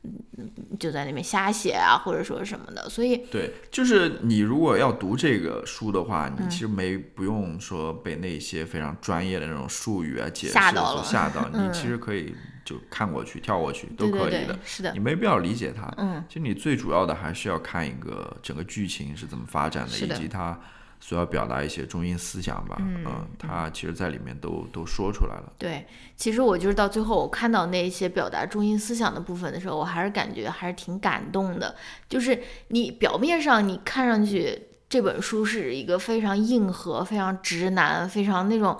[0.03, 12.35] 嗯，就在那边瞎写啊，或者说什么的，所以对，就是你如果要读这个书的话，嗯你其实没不用说被那些非常专业的那种术语啊解释所吓到了吓到， 嗯你其实可以
[12.65, 15.93] 就看过去、跳过去都可以的，，是的你，没必要理解它。
[15.99, 20.59] 嗯，其实你最主要的还是要看一个整个剧情是怎么发展的，以及它
[21.01, 22.77] 所要表达一些中心思想吧。
[22.79, 23.05] 嗯
[23.39, 25.53] 他其实在里面都都说出来了。
[25.59, 31.75] 对，其实我就是到最后，我看到那些表达中心思想的部分的时候，我还是感觉还是挺感动的。
[32.09, 38.79] 就是你表面上你看上去这本书是一个非常硬核、非常直男、非常那种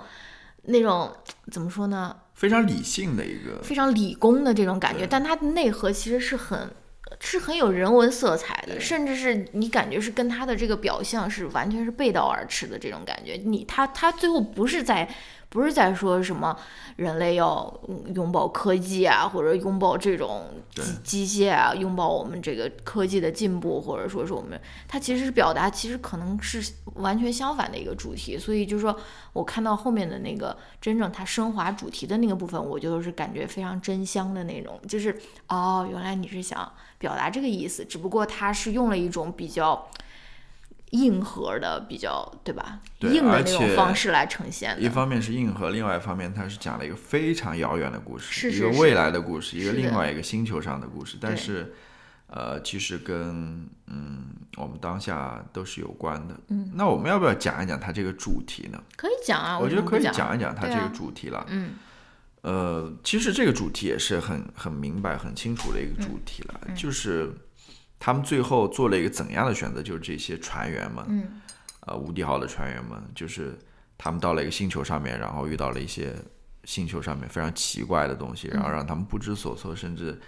[0.63, 1.11] 那种
[1.51, 6.69] 怎么说呢，非常理性的一个，非常理工的这种感觉，但它的内核其实是很。
[7.23, 13.33] 是很有人文色彩的，甚至是你感觉是跟他的这个表象是完全是背道而驰的这种感觉。
[13.33, 15.07] 你他他最后不是在
[15.51, 16.57] 不是在说什么
[16.95, 20.45] 人类要嗯拥抱科技啊，或者拥抱这种
[21.03, 28.37] 机机械啊，拥抱我们这个科技的进步，或者说是我们，它其实是表达其实可能是完全相反的一个主题。
[28.37, 28.97] 所以就是说
[29.33, 39.85] 我看到后面的那个真正它升华主题的那个部分，我就是感觉非常真香的那种，就是哦，原来你是想表达这个意思，只不过它是用了一种比较。
[40.91, 42.79] 硬核的比较对吧？
[42.99, 48.69] 对硬的那种方式来呈现的，一方面是硬核，另外一方面它是讲了一个非常遥远的故事，是是是。
[48.69, 51.17] 一个未来的故事，一个另外一个星球上的故事。
[51.19, 51.73] 但是，
[52.27, 54.25] 呃，其实跟嗯
[54.57, 56.37] 我们当下都是有关的。
[56.49, 58.81] 嗯，那我们要不要讲一讲它这个主题呢？
[58.97, 61.45] 可以讲啊，我觉得可以讲讲一讲它这个主题了。
[61.49, 61.71] 嗯。
[62.41, 66.75] 呃，其实这个主题也是很很明白、很清楚的一个主题了，嗯。
[66.75, 67.31] 就是
[68.03, 69.83] 他们最后做了一个怎样的选择？
[69.83, 71.39] 就是这些船员们，嗯
[71.81, 73.55] 呃，无敌号的船员们，就是
[73.95, 76.15] 他们到了一个星球上面，然后遇到了一些
[76.63, 80.19] 星球上面非常奇怪的东西，然后嗯让他们不知所措，甚至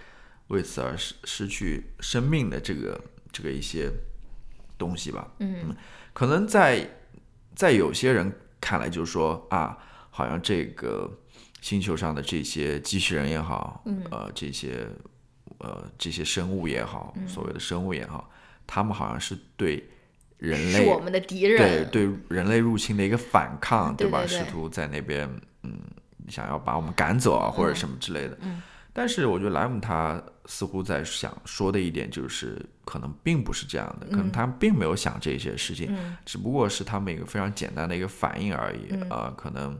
[0.46, 3.00] 为此而失失去生命的这个
[3.32, 3.90] 这个一些
[4.78, 5.28] 东西吧。
[5.40, 5.74] 嗯
[6.12, 6.88] 可能在
[7.56, 9.76] 在有些人看来，就是说啊，
[10.10, 11.10] 好像这个
[11.60, 14.86] 星球上的这些机器人也好，嗯呃，这些
[15.58, 17.26] 呃这些生物也好，嗯。
[17.28, 18.30] 所谓的生物也好，
[18.66, 19.82] 他们好像是对
[20.38, 23.94] 人类是我们的敌人，对对人类入侵的一个反抗，吧？
[23.96, 24.26] 对对对。
[24.26, 25.28] 试图在那边
[25.62, 25.78] 嗯，
[26.28, 28.38] 想要把我们赶走啊，或者什么之类的。
[28.42, 28.62] 嗯。
[28.92, 36.16] 但是我觉得莱姆他似乎在想说的一点就是，可能并不是这样的，可能他并没有想这些事情，嗯。
[36.24, 39.08] 只不过是他们一个非常简单的一个反应而已嗯。
[39.08, 39.78] 啊、可能。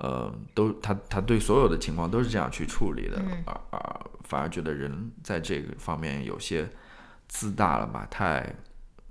[0.00, 6.68] 呃，都他他对所有的情况都是这样去处理的，嗯而、而、反而觉得人在这个方面有些
[7.28, 8.54] 自大了吧，太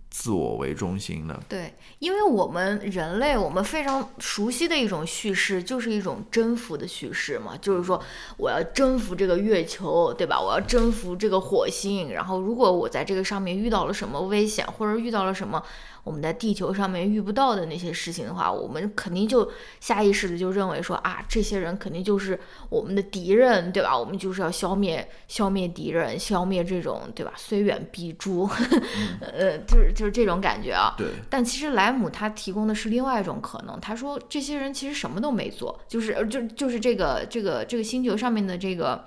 [0.10, 1.39] 自我为中心了。
[1.47, 8.02] 对，因为我们人类，我们非常熟悉的一种叙事，就是一种征服的叙事嘛，就是说
[8.38, 10.41] 我要征服这个月球，对吧？
[10.41, 15.63] 我要征服这个火星，然后如果我在这个上面遇到了什么危险，或者遇到了什么
[16.10, 19.48] 我们在地球上面遇不到的那些事情的话，我们肯定就
[19.80, 23.95] 下意识的就认为说啊，这些人肯定就是我们的敌人，对吧？
[23.95, 27.32] 我们就是要消灭消灭敌人，消灭这种对吧？
[27.38, 28.50] 虽远必诛，
[29.22, 30.95] 呃，就是就是这种感觉啊。
[30.98, 39.06] 对，但其实莱姆他提供的是另外一种可能，他说这些人其实什么都没做，就是呃就就是这个这个这个星球上面的这个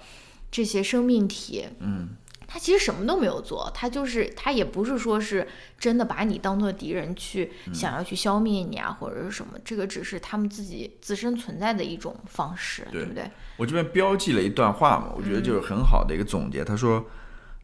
[0.53, 2.11] 这些生命体，嗯，
[2.53, 13.25] 他其实什么都没有做，他就是他也不是说是真的把你当做敌人去嗯想要去消灭你啊，或者是什么，这个只是他们自己自身存在的一种方式，对不对？
[13.57, 16.63] 我这边标记了一段话嘛，我觉得就是很好的一个总结。
[16.63, 17.07] 他说：“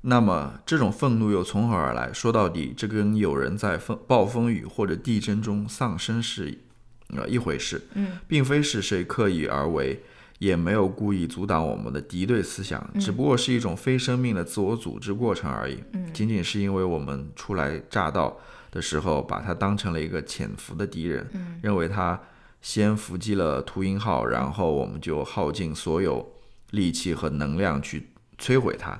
[0.00, 2.10] 那么这种愤怒又从何而来？
[2.10, 6.58] 说到底，这跟有人在风暴风雨或者地震中丧生是
[7.14, 10.00] 呃一回事，嗯，并非是谁刻意而为。”
[10.38, 15.82] 也没有故意阻挡我们的敌对思想，只不过是一种非生命的自我组织过程而已。
[15.92, 18.36] 嗯仅仅是因为我们初来乍到
[18.70, 22.20] 的时候，把它当成了一个潜伏的敌人，嗯认为它
[22.62, 26.26] 先伏击了秃鹰号，然后我们就耗尽所有
[26.70, 28.08] 力气和能量去
[28.38, 28.98] 摧毁它。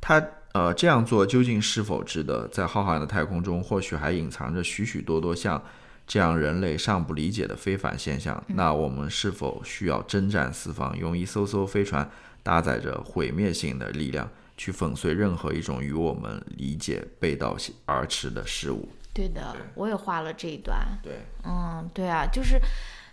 [0.00, 2.48] 它呃这样做究竟是否值得？
[2.48, 5.62] 在浩瀚的太空中，或许还隐藏着许许多多像
[6.06, 8.42] 这样人类尚不理解的非凡现象。
[8.48, 12.08] 那我们是否需要征战四方，用一艘艘飞船
[12.42, 18.88] 搭载着毁灭性的力量，去粉碎任何一种与我们理解背道而驰的事物？
[19.12, 20.76] 对的，我也画了这一段。
[21.02, 22.60] 对，嗯，对啊，就是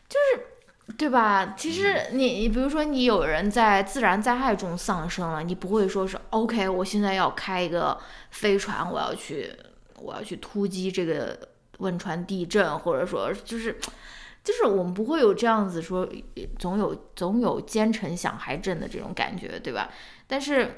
[0.10, 1.56] 就是，对吧？
[1.58, 7.98] 其实你你比如说，你有人在自然灾害中丧生了，你不会说是 OK，我现在要开一个
[8.32, 9.50] 飞船，我要去
[9.96, 11.40] 我要去突击这个
[11.80, 13.78] 汶川地震，或者说就是
[14.44, 16.08] 就是我们不会有这样子说
[16.58, 19.90] 总有总有奸臣想害朕的这种感觉，对吧？
[20.28, 20.70] 但是。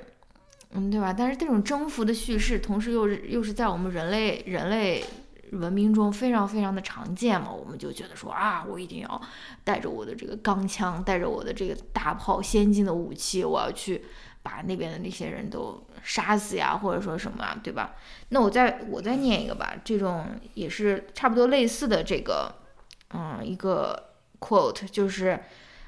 [0.72, 1.14] 嗯，对吧？
[1.14, 5.06] 但是这种征服的叙事，同时又是又是在我们人类人类
[5.52, 9.22] 文明中非常非常的常见嘛，我们就觉得说啊，我一定要
[9.64, 14.04] 带着我的这个钢枪，带着我的这个大炮，先进的武器，我要去
[14.46, 17.96] 把那边的那些人都杀死呀，或者说什么啊，对吧？
[18.30, 22.54] 那我再我再念一个吧，这种也是差不多类似的这个，
[23.10, 25.40] 嗯，一个 quote 就是，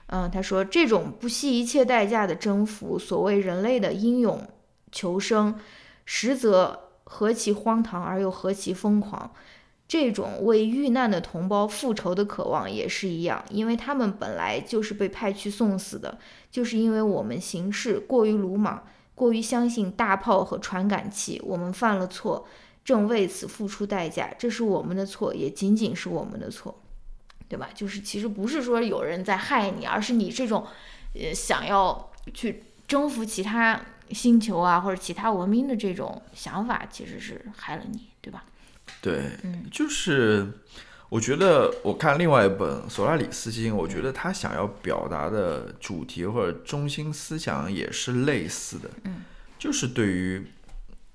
[0.08, 4.42] 嗯，他说这种不惜一切代价的征服，所谓人类的英勇。
[4.90, 5.60] 求生，
[6.06, 9.30] 实则何其荒唐而又何其疯狂！
[9.88, 16.18] 这种为遇难的同胞复仇的渴望也是一样，因为他们本来就是被派去送死的，
[16.52, 18.86] 就是因为我们行事过于鲁莽，
[19.16, 22.46] 过于相信大炮和传感器，我们犯了错，
[22.84, 24.34] 正为此付出代价。
[24.38, 26.82] 这是我们的错，也仅仅是我们的错，
[27.48, 27.70] 对吧？
[27.74, 30.66] 就是其实不是说有人在害你，而是你这种，
[31.14, 33.80] 呃，想要去征服其他。
[34.10, 38.46] 星球啊，或者其他文明的这种想法，其实是害了你，对吧？
[39.08, 40.46] 对，嗯，就是
[41.08, 49.22] 我觉得我看另外一本《索拉里斯星》，我觉得他想要表达的主题或者中心思想也是类似的，嗯，
[49.58, 50.46] 就是对于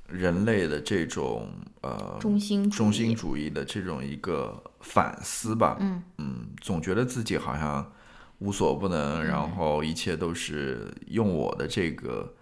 [0.09, 1.51] 人类的这种
[1.83, 7.93] 呃中心中心主义的这种一个反思吧，嗯嗯，总觉得自己好像
[8.39, 12.33] 无所不能，然后一切都是用我的这个。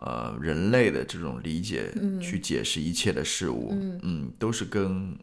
[0.00, 1.92] 呃，人类的这种理解
[2.22, 5.14] 去解释一切的事物，嗯，都是跟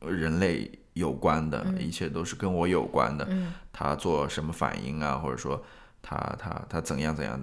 [0.00, 3.28] 人类有关的，一切都是跟我有关的。
[3.72, 5.62] 他做什么反应啊，或者说
[6.02, 7.40] 他他他怎样怎样，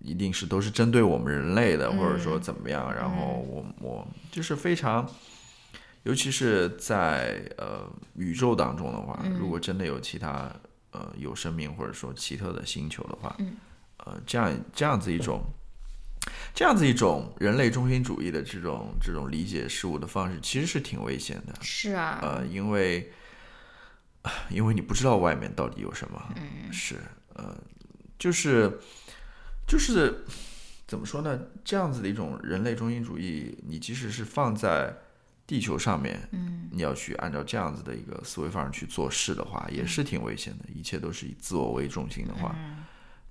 [0.00, 2.92] 一定是都是针对我们人类的，或者说怎么样。
[2.92, 5.08] 然后我我就是非常，
[6.02, 10.52] 尤其是在呃宇宙当中的话，如果真的有其他
[10.90, 13.36] 呃有生命或者说奇特的星球的话，
[13.98, 15.40] 呃，这样这样子一种。
[16.54, 21.54] 这样子一种人类中心主义的这种这种理解事物的方式，其实是挺危险的。
[21.60, 23.10] 是啊，呃，因为
[24.50, 26.34] 因为你不知道外面到底有什么。
[26.36, 26.96] 嗯，是，
[27.34, 27.56] 呃，
[28.18, 28.78] 就是
[29.66, 30.24] 就是
[30.86, 31.40] 怎么说呢？
[31.64, 34.94] 这样子的一种人类中心主义，你即使是放在
[35.46, 40.66] 地球上面，嗯，你要去按照这样子的一个思维方式去做事的话，也是挺危险的。
[40.72, 42.54] 一切都是以自我为中心的话，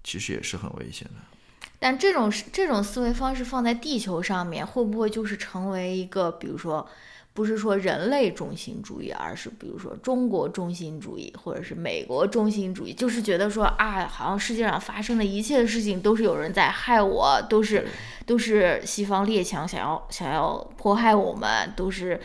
[0.04, 1.38] 其实也是很危险的。
[1.84, 6.88] 但这种这种思维方式放在地球上面，会不会就是成为一个，比如说，
[7.34, 17.88] 不是说人类中心主义，而是比如说中国中心主义，或者是美国中心主义，就是觉得说啊，好像世界上发生的一切的事情都是有人在害我，都是
[18.27, 22.21] 都是西方列强想要想要迫害我们，都是，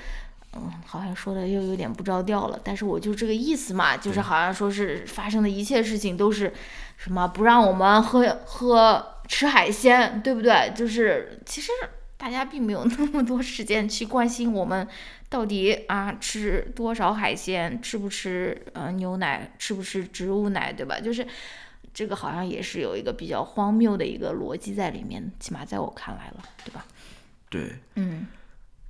[0.52, 6.52] 嗯，好像说的又有点不着调了，但是我就这个意思嘛，就是好像说是发生的一切事情都是
[6.98, 9.12] 什么不让我们喝喝。
[9.28, 10.72] 吃海鲜，对不对？
[10.74, 11.70] 就是其实
[12.16, 14.86] 大家并没有 那么多时间去关心我们
[15.28, 21.00] 到底啊吃多少海鲜，吃不吃呃牛奶，吃不吃植物奶，对吧？
[21.00, 21.26] 就是
[21.92, 26.86] 这个好像也是有一个比较荒谬的一个逻辑在里面，起码在我看来了，对吧？
[27.50, 28.26] 对，嗯，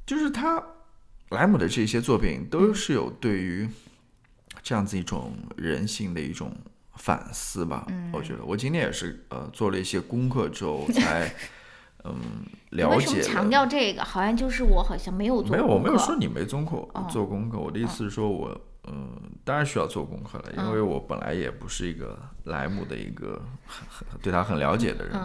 [0.05, 0.63] 就是他
[1.31, 3.69] 莱姆的这些作品都是有对于
[4.63, 6.55] 这样子一种人性的一种。
[6.97, 11.33] 反思吧，我觉得我今天也是呃做了一些功课之后 才
[12.05, 12.15] 嗯
[12.71, 13.23] 了解。
[13.23, 14.05] 强调这个？
[14.05, 15.53] 好像就是我好像没有做。
[15.53, 17.59] 没有，我没有说你没做功课，做功课。
[17.59, 19.11] 我的意思是说，我嗯
[19.45, 25.19] 当然需要做功课了，因为我本来也不是一个莱姆的一个很很对他很了解的人。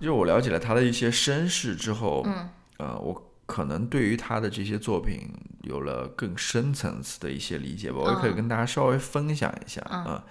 [0.00, 2.48] 就我了解了他的一些身世之后，嗯，
[2.78, 5.28] 呃，我可能对于他的这些作品
[5.62, 7.98] 有了更深层次的一些理解吧。
[7.98, 10.24] 我也可以跟大家稍微分享一下啊。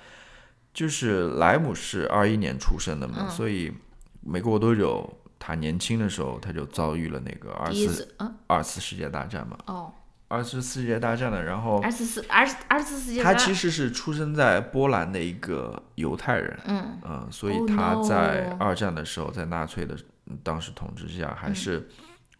[0.74, 3.74] 就是莱姆是二一年出生的嘛，所以
[4.22, 8.16] 没过多久他年轻的时候他就遭遇了那个二次
[8.48, 9.58] 二次世界大战嘛。
[9.66, 9.92] 哦，
[10.30, 19.98] 二次世界大战的，然后二次世二二次世界他其实是出生在波兰的一个犹太人，嗯嗯，所以 Oh 他在二战的时候，在纳粹的
[20.44, 21.90] 当时统治之下，还是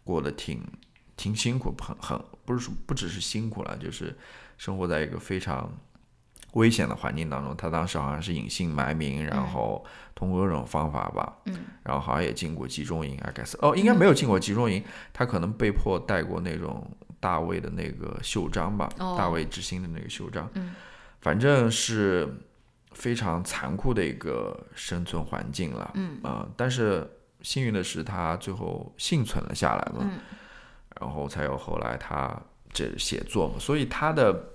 [0.04, 0.62] 过得挺
[1.16, 4.16] 挺辛苦，很很不是说不只是辛苦了，就是
[4.56, 5.70] 生活在一个非常
[6.54, 7.56] 危险的环境当中。
[7.56, 9.84] 他当时好像是隐姓埋名，然后
[10.14, 14.82] 通过各种方法吧，嗯，然后好像也进过集中营，I guess，哦，应该没有进过集中营，
[15.12, 16.90] 他可能被迫戴过那种
[17.20, 20.74] 大卫的那个袖章吧，哦大卫之星的那个袖章，嗯，
[21.20, 22.28] 反正是
[22.92, 26.18] 非常残酷的一个生存环境了，嗯。
[26.22, 27.08] 啊、但是
[27.42, 30.18] 幸运的是他最后幸存了下来嘛，嗯。
[31.00, 32.38] 然后才有后来他
[32.72, 34.52] 这写作嘛，所以他的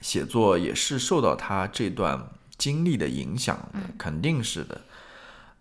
[0.00, 4.80] 写作也是受到他这段经历的影响的，肯定是的，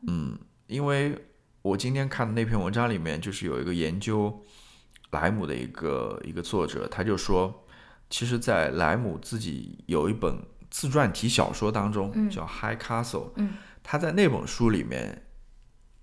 [0.07, 0.38] 嗯，
[0.68, 1.18] 因为
[1.64, 4.43] 我今天看的那篇文章里面，就是有一个研究
[5.12, 7.66] 莱姆的一个一个作者，他就说，
[8.09, 10.38] 其实，在莱姆自己有一本
[10.70, 12.30] 自传体小说当中，嗯。
[12.30, 13.53] 叫《High Castle》，嗯。
[13.84, 15.26] 他在那本书里面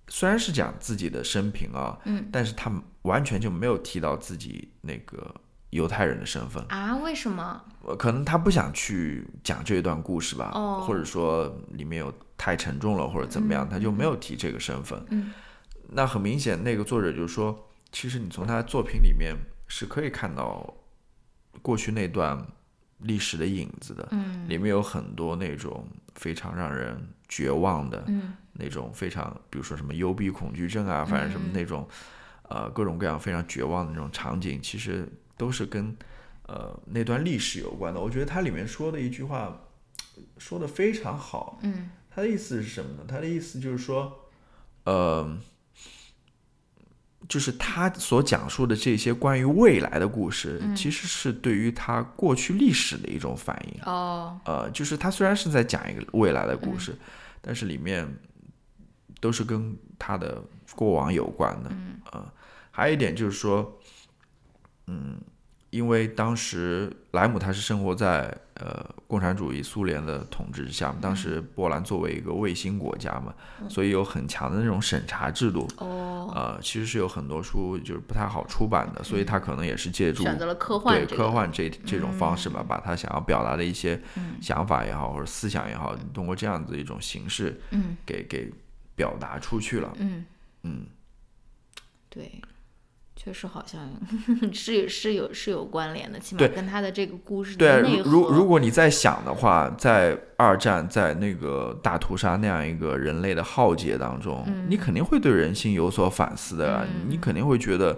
[0.09, 2.27] 虽然是讲自己的生平啊，嗯。
[2.31, 2.71] 但是他
[3.03, 5.33] 完全就没有提到自己那个
[5.69, 7.61] 犹太人的身份，啊，为什么？
[7.83, 10.83] 呃可能他不想去讲这一段故事吧，哦。
[10.85, 15.01] 或者说里面有太沉重了，或者怎么样，他就没有提这个身份。
[15.09, 15.31] 嗯
[15.91, 19.35] 那很明显，那个作者就是说，其实你从他的作品里面
[19.67, 20.71] 是可以看到
[21.63, 22.45] 过去那段
[22.99, 24.47] 历史的影子的，嗯。
[24.47, 26.95] 里面有很多那种非常让人
[27.27, 31.87] 绝望的，嗯那种非常，比如说什么幽闭恐惧症啊，反正什么那种，
[32.49, 35.07] 呃，各种各样非常绝望的那种场景，其实
[35.37, 35.95] 都是跟
[36.47, 37.99] 呃那段历史有关的。
[37.99, 39.61] 我觉得它里面说的一句话
[40.37, 43.03] 说的非常好，嗯他的意思是什么呢？
[43.07, 44.29] 他的意思就是说，
[44.83, 45.37] 呃，
[47.29, 53.81] 就是他所讲述的这些关于未来的故事，其实是对于他过去历史的一种反应。
[53.83, 56.97] 哦呃，就是他虽然是在讲一个未来的故事，
[57.41, 58.05] 但是里面
[59.19, 60.41] 都是跟他的
[60.75, 61.69] 过往有关的。
[61.71, 62.25] 嗯，呃，
[62.71, 63.79] 还有一点就是说，
[64.87, 65.19] 嗯，
[65.69, 73.33] 因为当时莱姆他是生活在呃共产主义苏联的统治之下，当时波兰作为一个卫星国家嘛，
[73.69, 75.67] 所以有很强的那种审查制度。
[75.77, 84.35] 哦，呃，其实是有很多书就是不太好出版的，所以他可能也是借助选择了科幻对这个科幻这这种方式吧，把他想要表达的一些嗯。
[84.41, 87.97] 想法也好，或者思想也好，通过这样子一种形式嗯。
[88.05, 88.51] 给给
[88.99, 89.95] 表达出去了。
[89.97, 90.25] 嗯，
[90.63, 90.85] 嗯，
[92.09, 92.41] 对，
[93.15, 93.89] 确实好像
[94.51, 107.97] 是有是有是有关联的，起码对跟他的这个故事对啊，的内如如如果你在想的话，在二战在那个大屠杀那样一个人类的浩劫当中，你肯定会对人性有所反思的啊，你肯定会觉得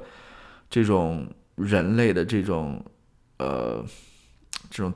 [0.69, 2.85] 这种人类的这种
[3.39, 3.83] 呃
[4.69, 4.93] 这种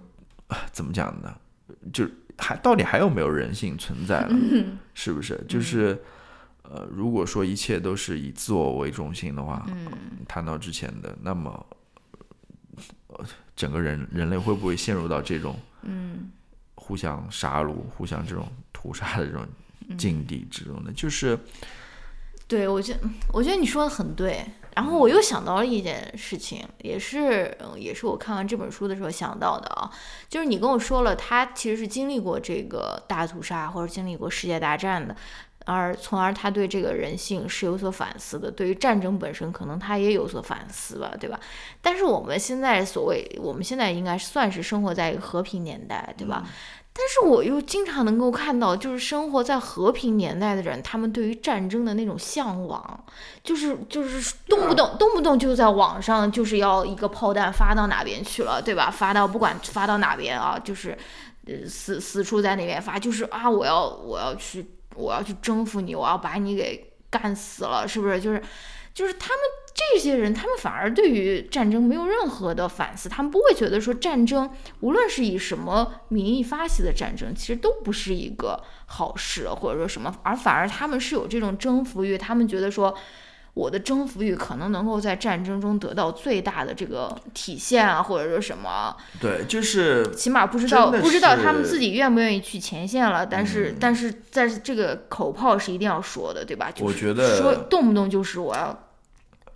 [0.50, 1.36] 啊怎么讲呢？
[1.92, 2.06] 就
[2.38, 4.36] 还到底还有没有人性存在了？
[4.94, 5.44] 是不是？
[5.48, 6.02] 就是。
[6.68, 9.86] 呃，如果说一切都是以自我为中心的话，嗯
[10.28, 11.64] 谈到之前的，那么，
[13.06, 13.24] 呃，
[13.56, 16.32] 整个人人类会不会陷入到这种嗯
[16.74, 19.46] 互相杀戮、互相这种屠杀的这种
[19.90, 20.92] 嗯境地之中呢？
[20.96, 21.38] 就是
[22.48, 23.00] 对，我觉得
[23.32, 24.44] 我觉得你说的很对。
[24.76, 29.90] 然后我又想到了一件事情，也是也是我看完这本书的时候想到的啊，
[30.28, 35.16] 就是你跟我说了，他其实是经历过这个大屠杀或者经历过世界大战的，
[35.66, 41.40] 而从而他对这个人性是有所反思的，对于战争本身可能他也有所反思吧，对吧？
[41.82, 46.44] 但是我们现在所谓我们现在应该算是生活在一个和平年代，对吧？
[46.98, 53.04] 但是我又经常能够看到，就是生活在和平年代的人，他们对于战争的那种向往，
[53.44, 58.90] 就是就是动不动动不动就在网上就是要一个炮弹发到哪边去了，对吧？
[58.90, 60.98] 发到不管发到哪边啊，就是
[61.48, 64.66] 呃死死处在那边发，就是啊我要我要去
[64.96, 68.22] 我要去征服你，我要把你给干死了，是不是？
[68.22, 68.42] 就是
[68.96, 69.40] 就是他们
[69.76, 82.96] 这些人，他们反而对于战争没有任何的反思，他们不会觉得说战争无论是以什么名义发起的战争，其实都不是一个好事，或者说什么，而反而他们是有这种征服欲，他们觉得说。
[83.56, 93.26] 我的征服欲可能能够在战争中得到最大的这个体现啊，或者说什么，对，就是起码不知道不知道他们自己愿不愿意去前线了。
[93.26, 96.70] 但是、嗯但是但是这个口炮是一定要说的，对吧？
[96.70, 98.78] 就是我觉得说动不动就是我要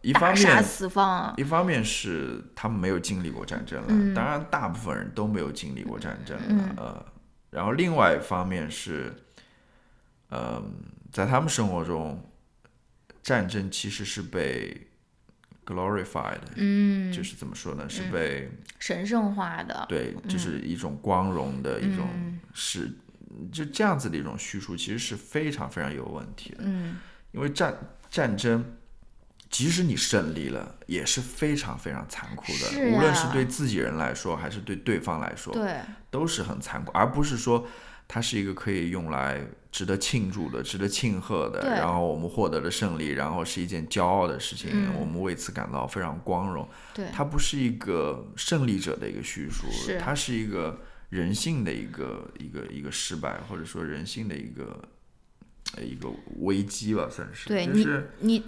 [0.02, 1.34] 一方面四方啊。
[1.38, 4.14] 一方面是他们没有经历过战争了，嗯。
[4.14, 6.74] 当然大部分人都没有经历过战争了，嗯。
[6.78, 7.06] 呃，
[7.50, 9.14] 然后另外一方面是，
[10.32, 10.74] 嗯、
[11.12, 12.24] 在他们生活中，
[13.22, 14.88] 战争其实是被
[15.66, 17.89] glorified，嗯，就是怎么说呢？
[17.89, 22.39] 是被神圣化的，对，就是一种光荣的一种嗯。
[22.54, 22.89] 是，
[23.52, 26.60] 就这样子的一种叙述，其实是非常非常有问题的。
[26.62, 26.97] 嗯，
[27.32, 27.78] 因为战
[28.10, 28.66] 战争，
[29.50, 35.78] 即使你胜利了，也是非常非常残酷的，是无论是对自己人来说，还是对对方来说，对，
[36.12, 37.68] 都是很残酷，而不是说
[38.08, 39.41] 它是一个可以用来
[39.72, 44.93] 值得庆祝的、值得庆贺的，然后我们获得了胜利，然后是一件骄傲的事情，嗯。
[45.00, 46.68] 我们为此感到非常光荣。
[46.93, 50.00] 对，它不是一个胜利者的一个叙述，是。
[50.00, 50.80] 它是一个
[51.10, 54.82] 人性的一个一个一个失败，或者说人性的一个
[55.78, 56.10] 呃一个
[56.41, 57.47] 危机吧，算是。
[57.47, 58.43] 对就是你你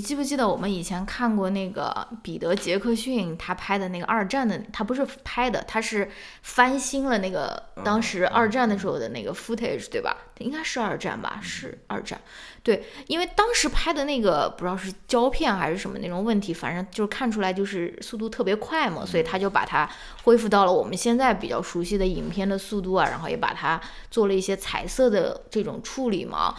[0.00, 6.10] 记不记得我们以前看过那个彼得·杰克逊他拍的那个二战的，他不是拍的，他是
[6.42, 10.16] 翻新了那个当时二战的时候的那个 footage，对吧？
[10.38, 11.40] 应该是二战吧？
[11.42, 12.20] 是二战。
[12.62, 19.88] 对，因为当时拍的那个不知道是胶片还是什么那种问题，反正就是看出来就是速度特别快嘛，所以他就把它
[20.22, 23.80] 恢复到了我们现在比较熟悉的影片的速度啊，然后也把它
[24.12, 26.54] 做了一些彩色的这种处理嘛。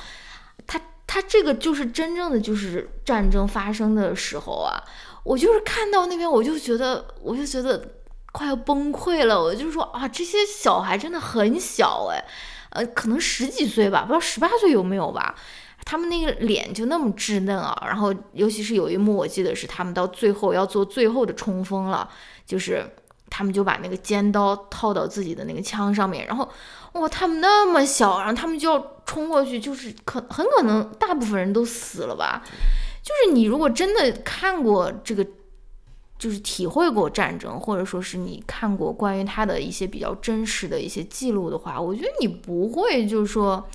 [1.14, 4.82] 他这个就是真正的就是战争发生的时候啊，
[5.24, 7.80] 我就是看到那边我就觉得我就觉得
[8.32, 12.26] 快要崩溃了，我就说啊，这些小孩真的很小哎，
[12.72, 15.36] 呃，可能十几岁吧，不知道十八岁有没有吧。
[15.86, 22.10] 他们那个脸就那么稚嫩啊，然后尤其是有一幕，我记得是他们到最后要做最后的冲锋了，
[22.44, 22.84] 就是
[23.30, 26.50] 他们就把那个尖刀套到自己的那个枪上面，然后
[26.94, 32.44] 哇，他们那么小，然后他们就要冲过去，就是可很可能大部分人都死了吧。
[33.02, 35.26] 就是你如果真的看过这个，
[36.18, 43.68] 就是体会过战争，或者说是你看过关于他的一些比较真实的一些记录的话，我觉得你不会就是说，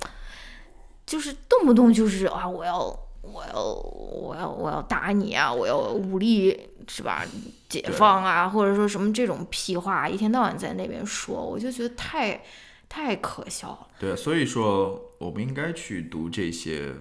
[1.05, 2.77] 就是动不动就是啊，我要
[3.21, 7.23] 我要我要我要打你啊，我要武力是吧？
[7.67, 12.41] 解放啊，或者说什么这种屁话，一天到晚在那边说，我就觉得太
[12.89, 13.87] 太可笑了。
[13.99, 16.91] 对，所以说我们应该去读这些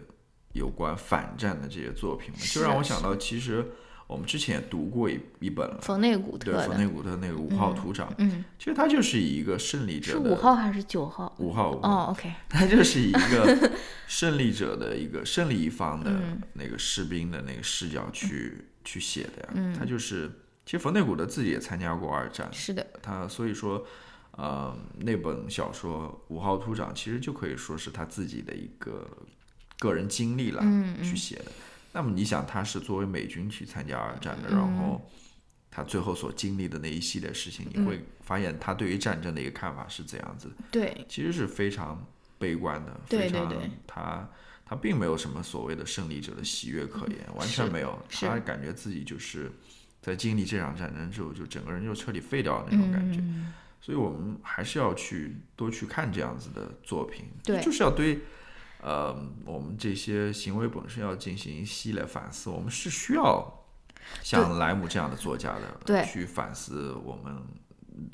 [0.53, 3.67] 有关反战的这些作品嘛，就让我想到，其实
[4.07, 11.35] 我们之前也读过一一本了，冯内古特对，冯的，内古特那个五号图长，嗯，其实他就是以一个胜利者的五号还是九号？
[11.39, 13.71] 五号哦，OK， 他就是以一个
[14.07, 19.49] 胜利者的一个胜利一方的嗯那个士兵的那个视角去、去写的呀。
[19.55, 20.31] 嗯他就是，
[20.65, 23.87] 其实冯内古特自己也参加过二战，是的，他所以说，
[24.39, 29.05] 呃，那本小说《五号突长》其实就可以说是他自己的一个
[29.81, 31.51] 个人经历了、嗯去写的。
[31.93, 35.11] 那么你想，他是作为美军去参加二战的，嗯然后
[35.73, 40.49] 他最后所经历的那一系列事情，你会发现他对于战争的一个看法是怎样子。
[40.71, 42.07] 对，其实是非常
[42.39, 43.53] 悲观的，非常
[43.89, 44.31] 他
[44.65, 48.01] 他并没有什么所谓的胜利者的喜悦可言，完全没有。
[48.09, 49.51] 他感觉自己就是
[50.01, 53.19] 在经历这场战争之后，就整个人就彻底废掉了那种感觉。
[53.21, 58.21] 嗯，所以我们还是要去多去看这样子的作品，对就是要对。
[58.81, 59.13] 呃，
[59.45, 63.67] 我们这些行为本身要进行一系列反思，我们是需要
[64.23, 67.43] 像莱姆这样的作家的，对去反思我们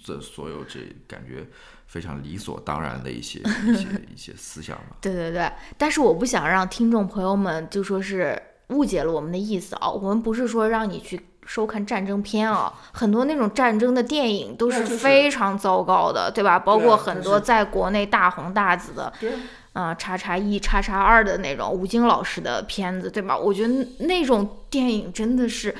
[0.02, 1.46] 这所有这感觉
[1.86, 4.96] 非常理所当然的一些一些一些思想嘛。
[5.02, 16.58] 对对对，但是我不想让听众朋友们就说是误解了我们的意思啊，我们不是说让你去收看战争片啊，很多那种战争的电影都是非常糟糕的，对吧？
[16.58, 19.32] 包括很多在国内大红大紫的，对
[19.72, 23.36] 啊，叉叉一、叉叉二的那种吴京老师的片子，对吧？
[23.36, 25.74] 我觉得那种电影真的是，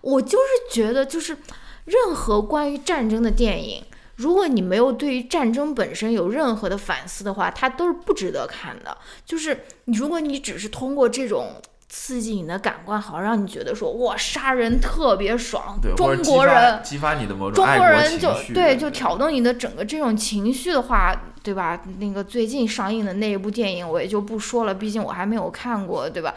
[0.00, 1.36] 我就是觉得，就是
[1.84, 3.82] 任何关于战争的电影，
[4.16, 8.96] 如果你没有对于战争本身有任何的反思的话，它都是不值得看的。
[9.24, 11.54] 就是你，如果你只是通过这种
[11.92, 21.12] 刺激你的感官，好让你觉得说哇，杀人特别爽中国人激发你的某种中爱国国人就对，就挑动你的整个这种情绪的话，
[21.42, 21.82] 对吧？
[21.98, 26.32] 那个最近上映的那一部电影我也就不说了，毕竟我还没有看过，对吧？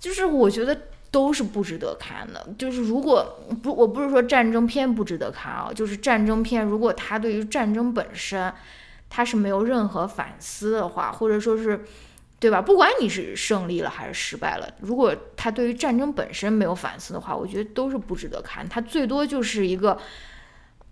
[0.00, 0.76] 就是我觉得
[1.12, 2.44] 都是不值得看的。
[2.58, 8.52] 就是如果不，我不是说战争片不值得看啊，就是战争片如果它对于战争本身
[9.08, 11.84] 它是没有任何反思的话，或者说是。
[12.38, 12.60] 对吧？
[12.60, 18.68] 不管你是胜利了还是失败了，如果他对于战争本身没有反思的话，我觉得都是不值得看。
[18.68, 19.98] 他最多就是一个，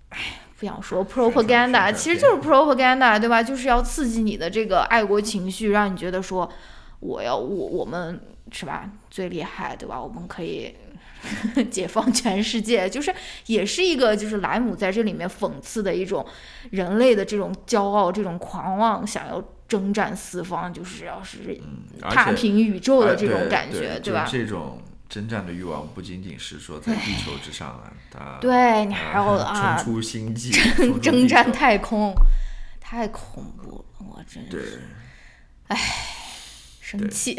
[0.09, 3.43] 哎，不想说 propaganda，其实就是 propaganda，对吧？
[3.43, 6.51] 就是要刺激你的这个爱国情绪，让你觉得说，
[7.01, 8.19] 我要我我们
[8.51, 10.01] 是吧最厉害，对吧？
[10.03, 10.75] 我们可以
[11.71, 13.15] 解放全世界，就是
[13.47, 16.25] 也是一个就是莱姆在这里面讽刺的一种
[16.71, 19.43] 人类的这种骄傲、这种狂妄，想要
[19.75, 21.61] 征战四方，就是要是
[22.01, 24.25] 踏平宇宙的哎这种感觉，对吧？
[24.25, 30.53] 就是这种征战的欲望不仅仅是说在地球之上啊，他对你还要呃啊冲出星际，
[31.03, 32.15] 征战太空，
[32.81, 34.81] 太恐怖了，我真对是
[36.81, 37.37] 生气。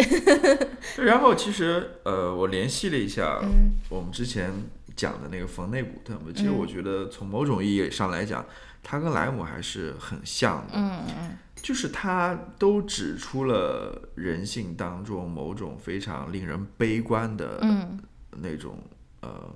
[0.97, 4.51] 然后其实呃，我联系了一下嗯我们之前
[4.93, 8.45] 讲的那个冯内古特嘛，其实嗯我觉得从某种意义上来讲，
[8.83, 10.73] 他跟莱姆还是很像的。
[10.73, 17.99] 嗯嗯就是他都指出了人性当中某种非常令人悲观的嗯。
[18.39, 18.77] 那种、
[19.21, 19.49] 呃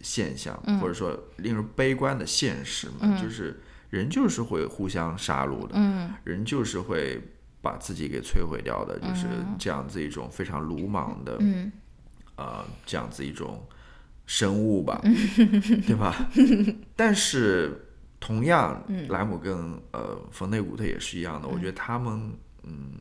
[0.00, 0.78] 现象，嗯。
[0.78, 3.20] 或者说令人悲观的现实嘛，嗯。
[3.20, 3.58] 就是
[3.90, 6.14] 人就是会互相杀戮的，嗯。
[6.22, 7.20] 人就是会
[7.60, 9.26] 把自己给摧毁掉的，就是
[9.58, 11.72] 这样子一种非常鲁莽的，嗯。
[12.36, 13.66] 呃，这样子一种
[14.24, 15.00] 生物吧，
[15.84, 16.30] 对吧？
[16.94, 17.87] 但是
[18.20, 22.92] 同样，嗯莱姆跟呃冯内古特也是一样的，我觉得他们嗯。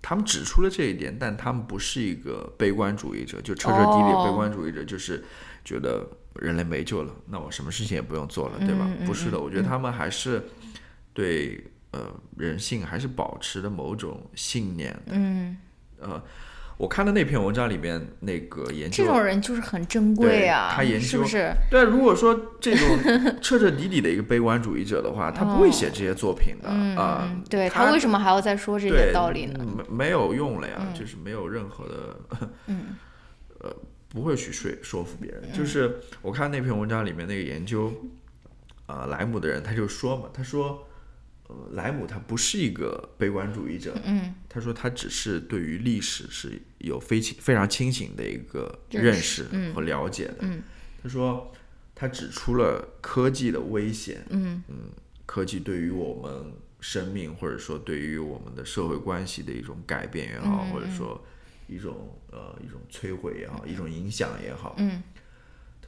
[0.00, 5.22] 他们指出了这一点，但他们不是一个悲观主义者，就彻彻底底悲观主义者，就是
[5.64, 8.88] 觉得人类没救了，那我什么事情也不用做了，对吧？
[9.04, 10.42] 不是的，我觉得他们还是
[11.12, 15.12] 对呃人性还是保持着某种信念的。
[15.12, 15.56] 嗯，
[15.98, 16.22] 呃，
[16.78, 21.52] 我看的那篇文章里面那个研究，这种人就是很珍贵啊，他研究是不是？
[21.68, 22.86] 对，如果说这种
[23.42, 29.66] 彻彻底底的一个悲观主义者的话，他不会写这些作品的嗯啊、嗯，对他他为什么还要再说这些道理呢？
[29.76, 32.96] 没没有用了呀，就是没有任何的， 嗯
[33.60, 33.74] 呃，
[34.08, 35.52] 不会去说说服别人。
[35.52, 37.92] 就是我看那篇文章里面那个研究，
[38.86, 40.86] 呃，莱姆的人他就说嘛，他说，
[41.48, 49.44] 呃，莱姆他不是一个悲观主义者，嗯他说他只是对于历史是有非清非常清醒的一个认识
[49.74, 50.36] 和了解的。
[50.42, 50.62] 嗯
[51.02, 51.52] 他说
[51.94, 54.62] 他指出了科技的危险，嗯
[55.26, 61.24] 科技对于我们生命或者说对于我们的社会关系的一种改变也好，嗯或者说
[61.66, 64.74] 一种呃一种摧毁也好，一种影响也好。
[64.78, 65.02] 嗯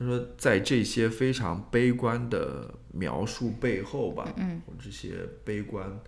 [0.00, 6.00] 他说，在这些非常悲观的描述背后吧，嗯或这些悲观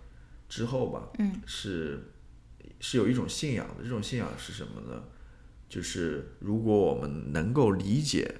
[0.48, 2.02] 之后吧，嗯是
[2.80, 3.84] 是有一种信仰的。
[3.84, 5.04] 这种信仰是什么呢？
[5.68, 8.34] 就是如果我们能够理解，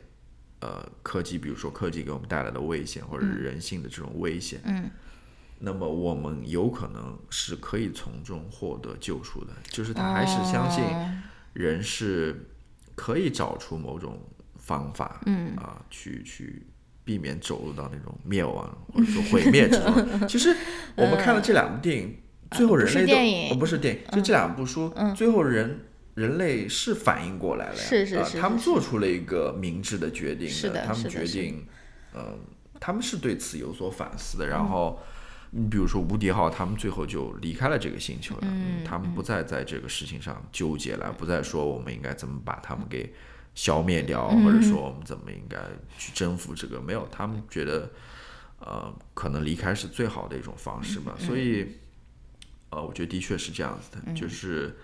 [0.60, 4.90] 呃，科技，比如说科技给我们带来的危险，或者是人性的这种危险，嗯
[5.58, 9.52] 那么我们有可能是可以从中获得救赎的。
[9.68, 11.22] 就是他还是相信哦
[11.52, 12.48] 人是
[12.94, 14.20] 可以找出某种
[14.72, 15.54] 方法，嗯。
[15.56, 16.66] 啊，去去
[17.04, 19.92] 避免走入到那种灭亡或者说毁灭之中。
[20.26, 20.56] 其实
[20.96, 22.16] 我们看了这两部电影，
[22.52, 23.50] 最后人类都、电影。
[23.50, 25.80] 呃不是电影，就这两部书，最后人。
[26.14, 28.64] 人类是反应过来了呀，是是啊他们是。
[28.64, 31.26] 是做出了一个明智的决定是的他们是的是的。
[31.26, 31.66] 决定，
[32.14, 32.38] 嗯、
[32.78, 34.46] 他们是对此有所反思的。
[34.46, 35.00] 然后，
[35.52, 43.10] 你比如说无敌号，他们最后就离开了这个星球了，嗯他们不再在这个事情上纠结了，不再说我们应该怎么把他们给
[43.54, 45.58] 消灭掉，嗯或者说我们怎么应该
[45.98, 47.90] 去征服这个，没有，他们觉得，
[48.58, 51.14] 呃，可能离开是最好的一种方式嗯吧。
[51.18, 51.76] 所以，
[52.70, 54.76] 呃，我觉得的确是这样子的，就是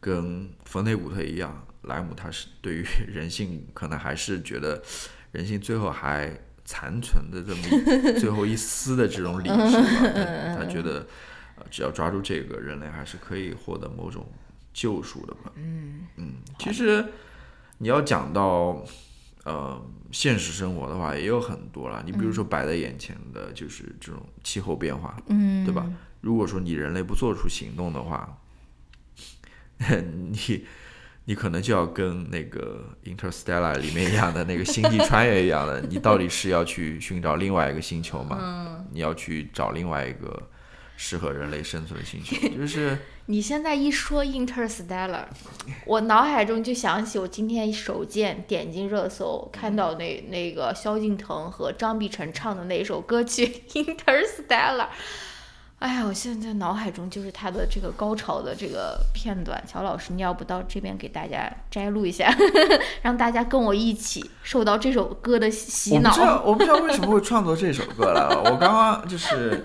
[0.00, 4.82] 跟冯内古特一样，莱姆他是对于人性可能还是觉得
[5.32, 11.06] 人性最后还残存的这么一 最后一丝的这种理智吧， 他他觉得。
[11.58, 14.30] 呃，只要抓住这个，人类还是可以获得某种
[14.74, 15.50] 救赎的吧。
[15.54, 17.02] 嗯嗯，其实
[17.78, 18.82] 你要讲到
[19.44, 22.02] 呃现实生活的话，也有很多了。
[22.04, 25.86] 你比如说摆在眼前的就是这种气候变化，嗯，对吧？
[26.20, 28.38] 如果说你人类不做出行动的话，
[29.78, 30.64] 你
[31.26, 32.84] 你可能就要跟那个
[33.16, 38.38] 《Interstellar》里面一样的那个星际穿越一样的，你到底是要去寻找另外一个星球吗？
[38.40, 40.48] 嗯你要去找另外一个
[40.96, 45.24] 适合人类生存的星球， 就是你现在一说 Interstellar，
[45.84, 54.88] 我脑海中就想起我今天手贱点进热搜，看到那那个萧敬腾和张碧晨唱的那首歌曲 Interstellar。
[55.78, 59.62] 哎呀，我现在脑海中就是他的这个高潮的这个片段。
[59.66, 62.34] 乔老师，你要不到这边给大家摘录一下，
[63.02, 66.42] 让大家跟我一起受到这首歌的洗脑我不知道脑。
[66.48, 68.42] 我不知道为什么会创作这首歌了。
[68.46, 69.62] 我刚刚就是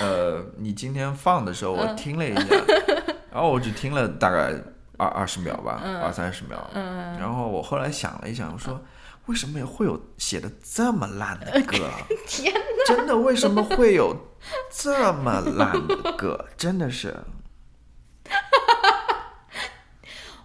[0.00, 2.42] 呃，你今天放的时候，嗯我听了一下，
[3.32, 4.52] 然后我只听了大概
[4.98, 6.58] 二二十秒吧，二三十秒。
[6.74, 8.82] 嗯然后我后来想了一想，我说
[9.26, 11.98] 为什么会有写的这么烂的歌啊？
[12.26, 12.52] 天
[12.86, 14.16] 真的为什么会有
[14.70, 16.46] 这么烂的歌？
[16.58, 17.16] 真的是。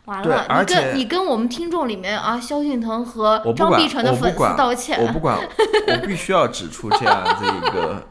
[0.05, 4.97] 完了，而且跟你跟我们听众里面啊，萧敬腾和张碧晨的粉丝道歉。
[5.05, 8.07] 我不管，我必须要指出这样子一个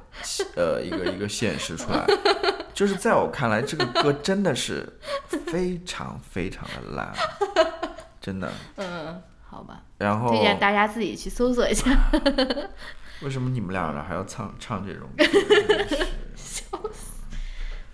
[0.56, 2.04] 呃一个一个现实出来，
[2.74, 4.86] 就是在我看来，这个歌真的是
[5.46, 7.14] 非常非常的烂，
[8.20, 8.52] 真的。
[8.76, 9.22] 嗯，
[9.56, 11.90] 好吧，然后推荐大家自己去搜索一下。
[13.22, 15.24] 为什么你们俩呢还要唱唱这种歌？
[15.24, 15.48] 真
[15.78, 15.88] 的
[16.36, 16.64] 是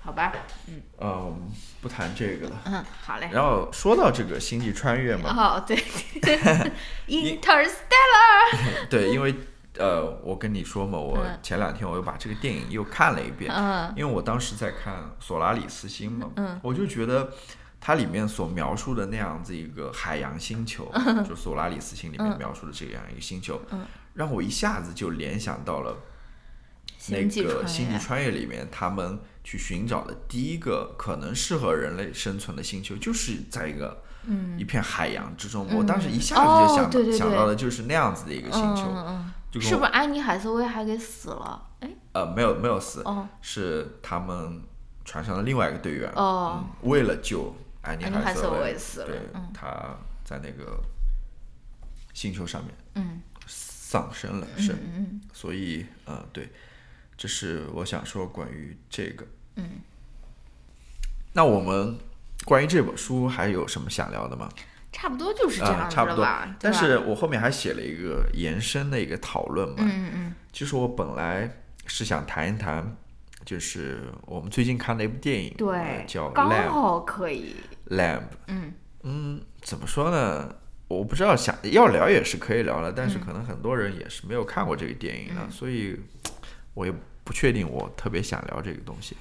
[0.01, 0.33] 好吧，
[0.67, 0.83] 嗯。
[0.99, 2.61] 嗯不谈这个了。
[2.65, 3.29] 嗯，好嘞。
[3.33, 5.77] 然后说到这个星际穿越嘛，哦，对，
[7.07, 9.33] Interstellar，对，因为
[9.79, 17.33] 呃，我跟你说嘛，我嗯前两天我又把这个电影又看了一遍，嗯因为我当时在看《索拉里斯星》嘛，嗯我就觉得
[17.85, 20.89] 它里面所描述的那样子一个海洋星球，
[21.29, 22.39] 就索拉里斯星里面嗯。
[22.39, 23.85] 描述的这样一个星球，嗯。
[24.15, 25.97] 让我一下子就联想到了
[27.09, 27.25] 那个《，
[27.67, 34.57] 星际穿越》里面他们去寻找的第一个可能适合人类生存的星球，就是在一个嗯。
[34.57, 35.67] 一片海洋之中。
[35.69, 35.79] 嗯。
[35.79, 38.85] 我当时一下子就哦想想到的就是那样子的一个星球，
[39.61, 41.61] 是不是安妮海瑟薇还给死了？
[41.81, 43.27] 哎，呃没有没有死，哦。
[43.41, 44.63] 是他们
[45.05, 46.63] 船上的另外一个队员，哦。
[46.63, 47.53] 嗯，为了救
[47.83, 50.81] 安妮海瑟瑟薇死了对，嗯他在那个
[52.15, 56.49] 星球上面嗯丧生了，嗯是，嗯所以呃对，
[57.17, 59.27] 这是我想说关于这个。
[59.57, 59.81] 嗯，
[61.35, 61.99] 那我们
[62.47, 64.49] 关于这本书还有什么想聊的吗？
[64.93, 66.27] 差不多就是这啊、样子差不多
[66.61, 71.51] 但是我后面还写了一个延伸的一个讨论嘛，嗯嗯就是我本来
[71.87, 72.97] 是想谈一谈，
[73.45, 77.55] 就是我们最近看了一部电影，对，叫刚好可以
[77.91, 78.23] ，Lamb。
[78.47, 78.73] 嗯
[79.03, 80.55] 嗯，怎么说呢？
[80.89, 85.99] 我不知道想要聊也是可以聊的，但是嗯可能很多人也是没有看过这个电影的，嗯所以
[86.75, 86.93] 我也
[87.25, 89.17] 不确定我特别想聊这个东西。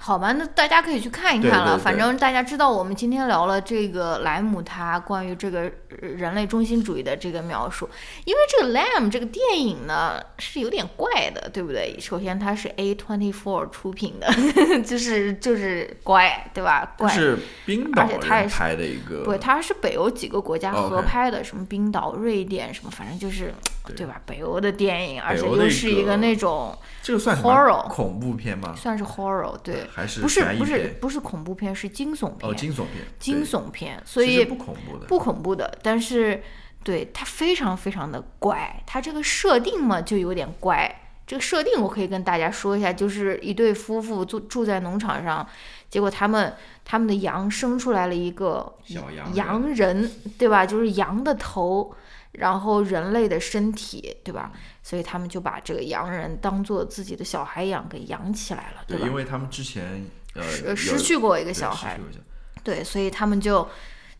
[0.00, 1.74] 好吧，那大家可以去看一看了。
[1.74, 5.70] 对对反正大家知道，我们今天聊了这个莱姆他关于这个
[6.00, 7.88] 呃人类中心主义的这个描述，
[8.24, 11.98] 因为这个 Lamb 这个电影呢是有点怪的，对不对？
[12.00, 14.32] 首先它是 A twenty four 出品的，
[14.82, 16.94] 就是就是怪，对吧？
[16.96, 17.12] 怪。
[17.12, 17.36] 是
[17.66, 23.52] 冰岛而且它也是人拍的一个，对，它是北欧几个国家合拍的，什么冰岛、瑞典什么，反正就是，
[23.88, 24.20] 对对吧？
[24.24, 28.74] 北欧的电影，而且又是一个个那种这个算 horror 恐怖片吗？
[28.76, 36.42] 算是 horror，对，还是不是不是不是恐怖片，是惊悚片，哦，惊悚片，惊悚片，所以不恐怖的，不恐怖的，但是
[36.84, 41.02] 对它非常非常的怪，它这个设定嘛就有点怪。
[41.26, 45.46] 这个设定我可以跟大家说一下，就是一对夫妇住住在农场上，
[45.90, 46.54] 结果他们
[46.86, 50.64] 他们的羊生出来了一个小羊人羊人，对吧？
[50.64, 51.94] 就是羊的头，
[52.32, 54.52] 然后人类的身体，对吧？
[54.82, 59.06] 所以他们就把这个洋人当做自己的小孩养，给养起来了，对，吧？
[59.06, 62.20] 因为他们之前呃失失去过一个小孩失去，过一个小
[62.62, 63.68] 对，所以他们就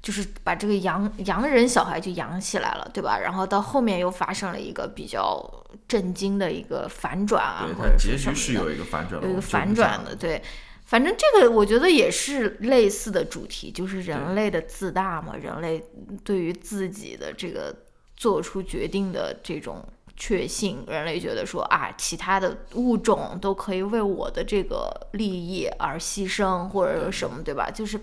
[0.00, 3.18] 就是把这个洋洋人小孩就养起来了，对吧？
[3.18, 10.42] 然后到后面又发生了一个比较震惊的一个反转啊，对，它结局是有一个反转，有一个反转的，对。
[10.84, 15.84] 反正这个我觉得也是类似的主题，就是人类的自大嘛，人类
[16.24, 17.76] 对于自己的这个
[18.18, 19.82] 做出决定的这种
[20.16, 27.70] 确信，人类觉得说啊，其他的物种都可以为我的这个利益而牺牲或者是什么，对吧？
[27.70, 28.00] 就是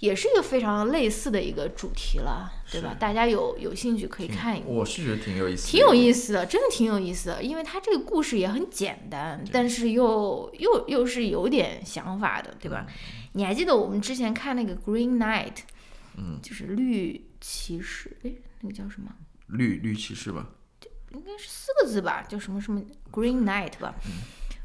[0.00, 2.96] 也是一个非常类似的一个主题了，对吧？
[2.98, 4.68] 大家有有兴趣可以看一看。
[4.68, 12.84] 我是觉得挺有意思的，挺有意思的，真的挺有意思的，因为它这个故事也很简单，但是又又又是有点想法的，对吧？
[13.34, 15.54] 你还记得我们之前看那个《Green Knight》，
[16.16, 18.32] 嗯，就是绿骑士，哎，
[18.62, 19.08] 那个叫什么？
[19.52, 20.46] 绿绿骑士吧，
[21.12, 23.94] 应该是四个字吧，叫什么什么 Green Knight 吧，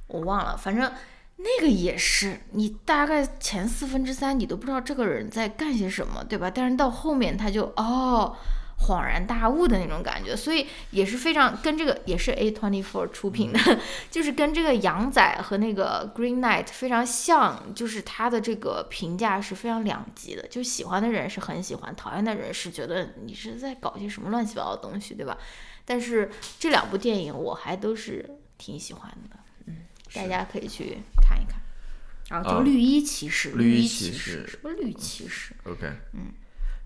[0.08, 0.92] 我忘了，反正
[1.38, 6.50] 那个也是，你大概前四分之三你都不知道这个人在干些什么，对吧？
[6.50, 8.36] 但是到后面他就哦。
[8.80, 13.60] 恍然大悟的那种感觉，所以也是非常跟这个也是 A twenty four 出品的，
[14.12, 25.38] 就是跟这个羊仔和那个 Green Knight 非常像，就是他的这个评价是非常两极的，就喜欢的人是很喜欢，讨厌的人是觉得你是在搞些什么乱七八糟的东西，对吧？
[25.84, 29.78] 但是这两部电影我还都是挺喜欢的，嗯，
[30.14, 31.60] 大家可以去看一看。
[32.30, 36.34] 然后啊叫绿衣骑士，绿衣骑，士什么绿骑士？OK，嗯，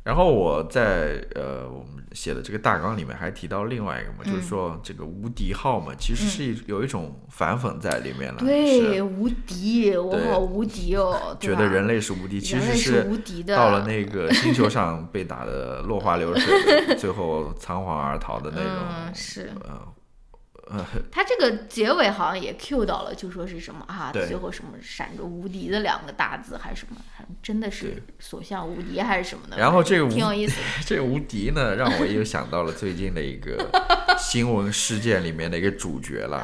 [0.03, 18.73] 然后我在呃我们写的这个大纲里面还提到另外一个嘛，嗯就是说这个无敌号嘛，其实是一有一种反讽在里面了，对，是无敌，我好无敌哦，觉得人类是无敌，其实是无敌的，到了那个星球上被打的落花流水， 最后仓皇而逃的那种，
[19.07, 19.51] 嗯，是
[21.11, 30.67] 他这个结尾好像也 Q 到了，就说是什么啊，最后什么闪着无敌的两个大字还是什么，还真的是所向无敌还是什么的，然后这个挺有意思的。
[30.85, 33.69] 这个无敌呢，让我又想到了最近的一个
[34.19, 36.43] 新闻事件里面的一个主角了。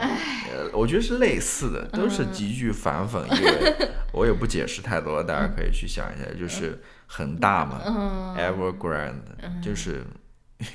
[0.52, 8.36] 呃，我觉得是类似的，都是极具反讽意味，我也不解释太多，大家可以去想一下，就是恒大嘛、嗯。
[8.36, 9.22] e v e r g r a n
[9.62, 10.04] d 就是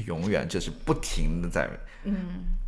[0.07, 1.69] 永远就是不停的在
[2.05, 2.15] 嗯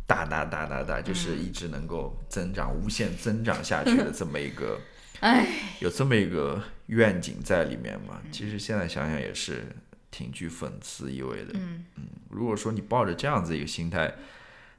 [0.07, 4.79] 大大大大大，就是一直能够增长、无限增长下去的这么一个，
[5.21, 5.47] 哎，
[5.79, 8.21] 有这么一个愿景在里面嘛。
[8.31, 9.65] 其实现在想想也是
[10.11, 11.53] 挺具讽刺意味的。
[11.55, 14.13] 嗯嗯如果说你抱着这样子一个心态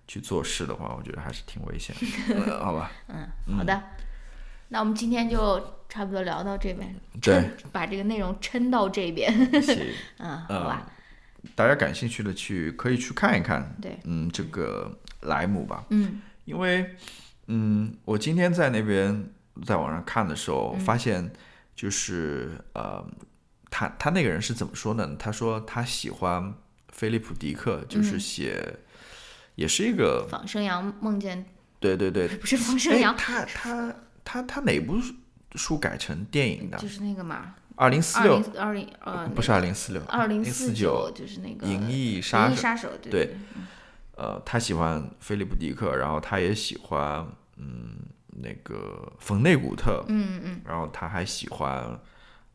[0.07, 1.95] 去做事的话，我觉得还是挺危险
[2.29, 2.93] 的， 呃好吧？
[3.09, 3.83] 嗯，好的，
[4.68, 9.77] 那我们今天就差不多聊到这边，对，把这个内容撑到这边，行，
[10.18, 10.93] 嗯， 好吧，
[11.55, 16.21] 大家感兴趣的去可以去看一看，对，嗯，这个莱姆吧，嗯。
[16.45, 16.95] 因为，
[17.49, 19.31] 嗯，我今天在那边
[19.64, 20.81] 在网上看的时候，嗯。
[20.81, 21.33] 发现
[21.75, 23.05] 就是呃，
[23.71, 25.17] 他他那个人是怎么说呢？
[25.19, 26.55] 他说他喜欢
[26.91, 28.21] 菲利普·迪克，就是嗯。
[28.21, 28.79] 写，
[29.57, 31.45] 也是一个仿生羊梦见。
[31.81, 33.95] 对对对， 不是仿生哎，羊，他他
[34.25, 34.99] 他他哪部
[35.55, 36.79] 书改成电影的？
[36.79, 42.55] 就是那个嘛，二零四二六零二零呃，不是二零四六，二零四九，就是那个银翼杀手。
[42.55, 43.37] 翼杀手，对对对，
[44.17, 47.97] 呃，他喜欢菲利普·迪克，然后他也喜欢嗯
[48.29, 50.61] 那个冯内古特，嗯嗯。
[50.64, 51.99] 然后他还喜欢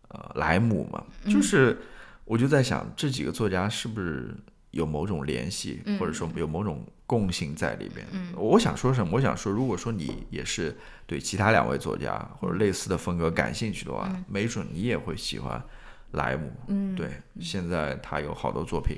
[0.09, 1.31] 呃莱姆嘛，嗯。
[1.31, 1.79] 就是
[2.25, 4.35] 我就在想这几个作家是不是
[4.71, 8.05] 有某种联系，或者说有某种共性在里边。
[8.11, 8.33] 嗯。
[8.35, 9.11] 我想说什么？
[9.13, 15.63] 我想说，如果说你也是对其他两位作家或者类似的风格感兴趣的话，没准你也会喜欢
[16.11, 16.51] 莱姆。
[16.67, 18.97] 嗯，对，现在他有好多作品，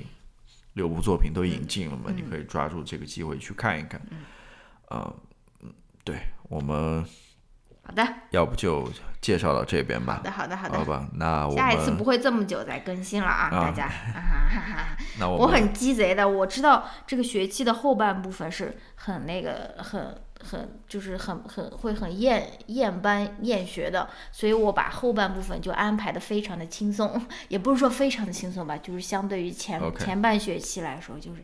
[0.74, 4.00] 六部作品都引进了嘛，嗯你可以抓住这个机会去看一看。
[4.88, 5.16] 呃，
[5.62, 5.72] 嗯，
[6.04, 6.16] 对，
[6.48, 7.02] 我们
[7.82, 8.88] 好的，要不就
[9.20, 10.22] 介绍到这边吧好。
[10.22, 10.78] 的，好的，好的。
[10.78, 13.84] 好吧，那我们下一次不会这么久再更新了啊，啊大家。
[14.14, 31.42] 啊哈哈哈那我我很鸡贼的，我知道这个学期的后半部分是很那个很很就是很很会很厌厌班厌学的，所以我把后半部分就安排的非常的轻松， 也不是说非常的轻松吧，就是相对于前前半学期来说，就是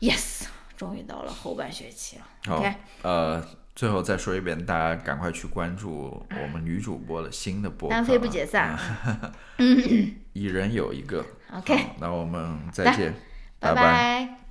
[0.00, 0.46] yes，
[0.76, 2.56] 终于到了后半学期了。
[2.56, 3.46] OK，呃，
[3.76, 8.78] 最后再说一遍，大家赶快去关注我们女主播的新的播单飞不解散。
[10.32, 11.24] 一人有一个。
[11.52, 13.14] OK，那我们再来见，
[13.60, 14.43] 拜拜。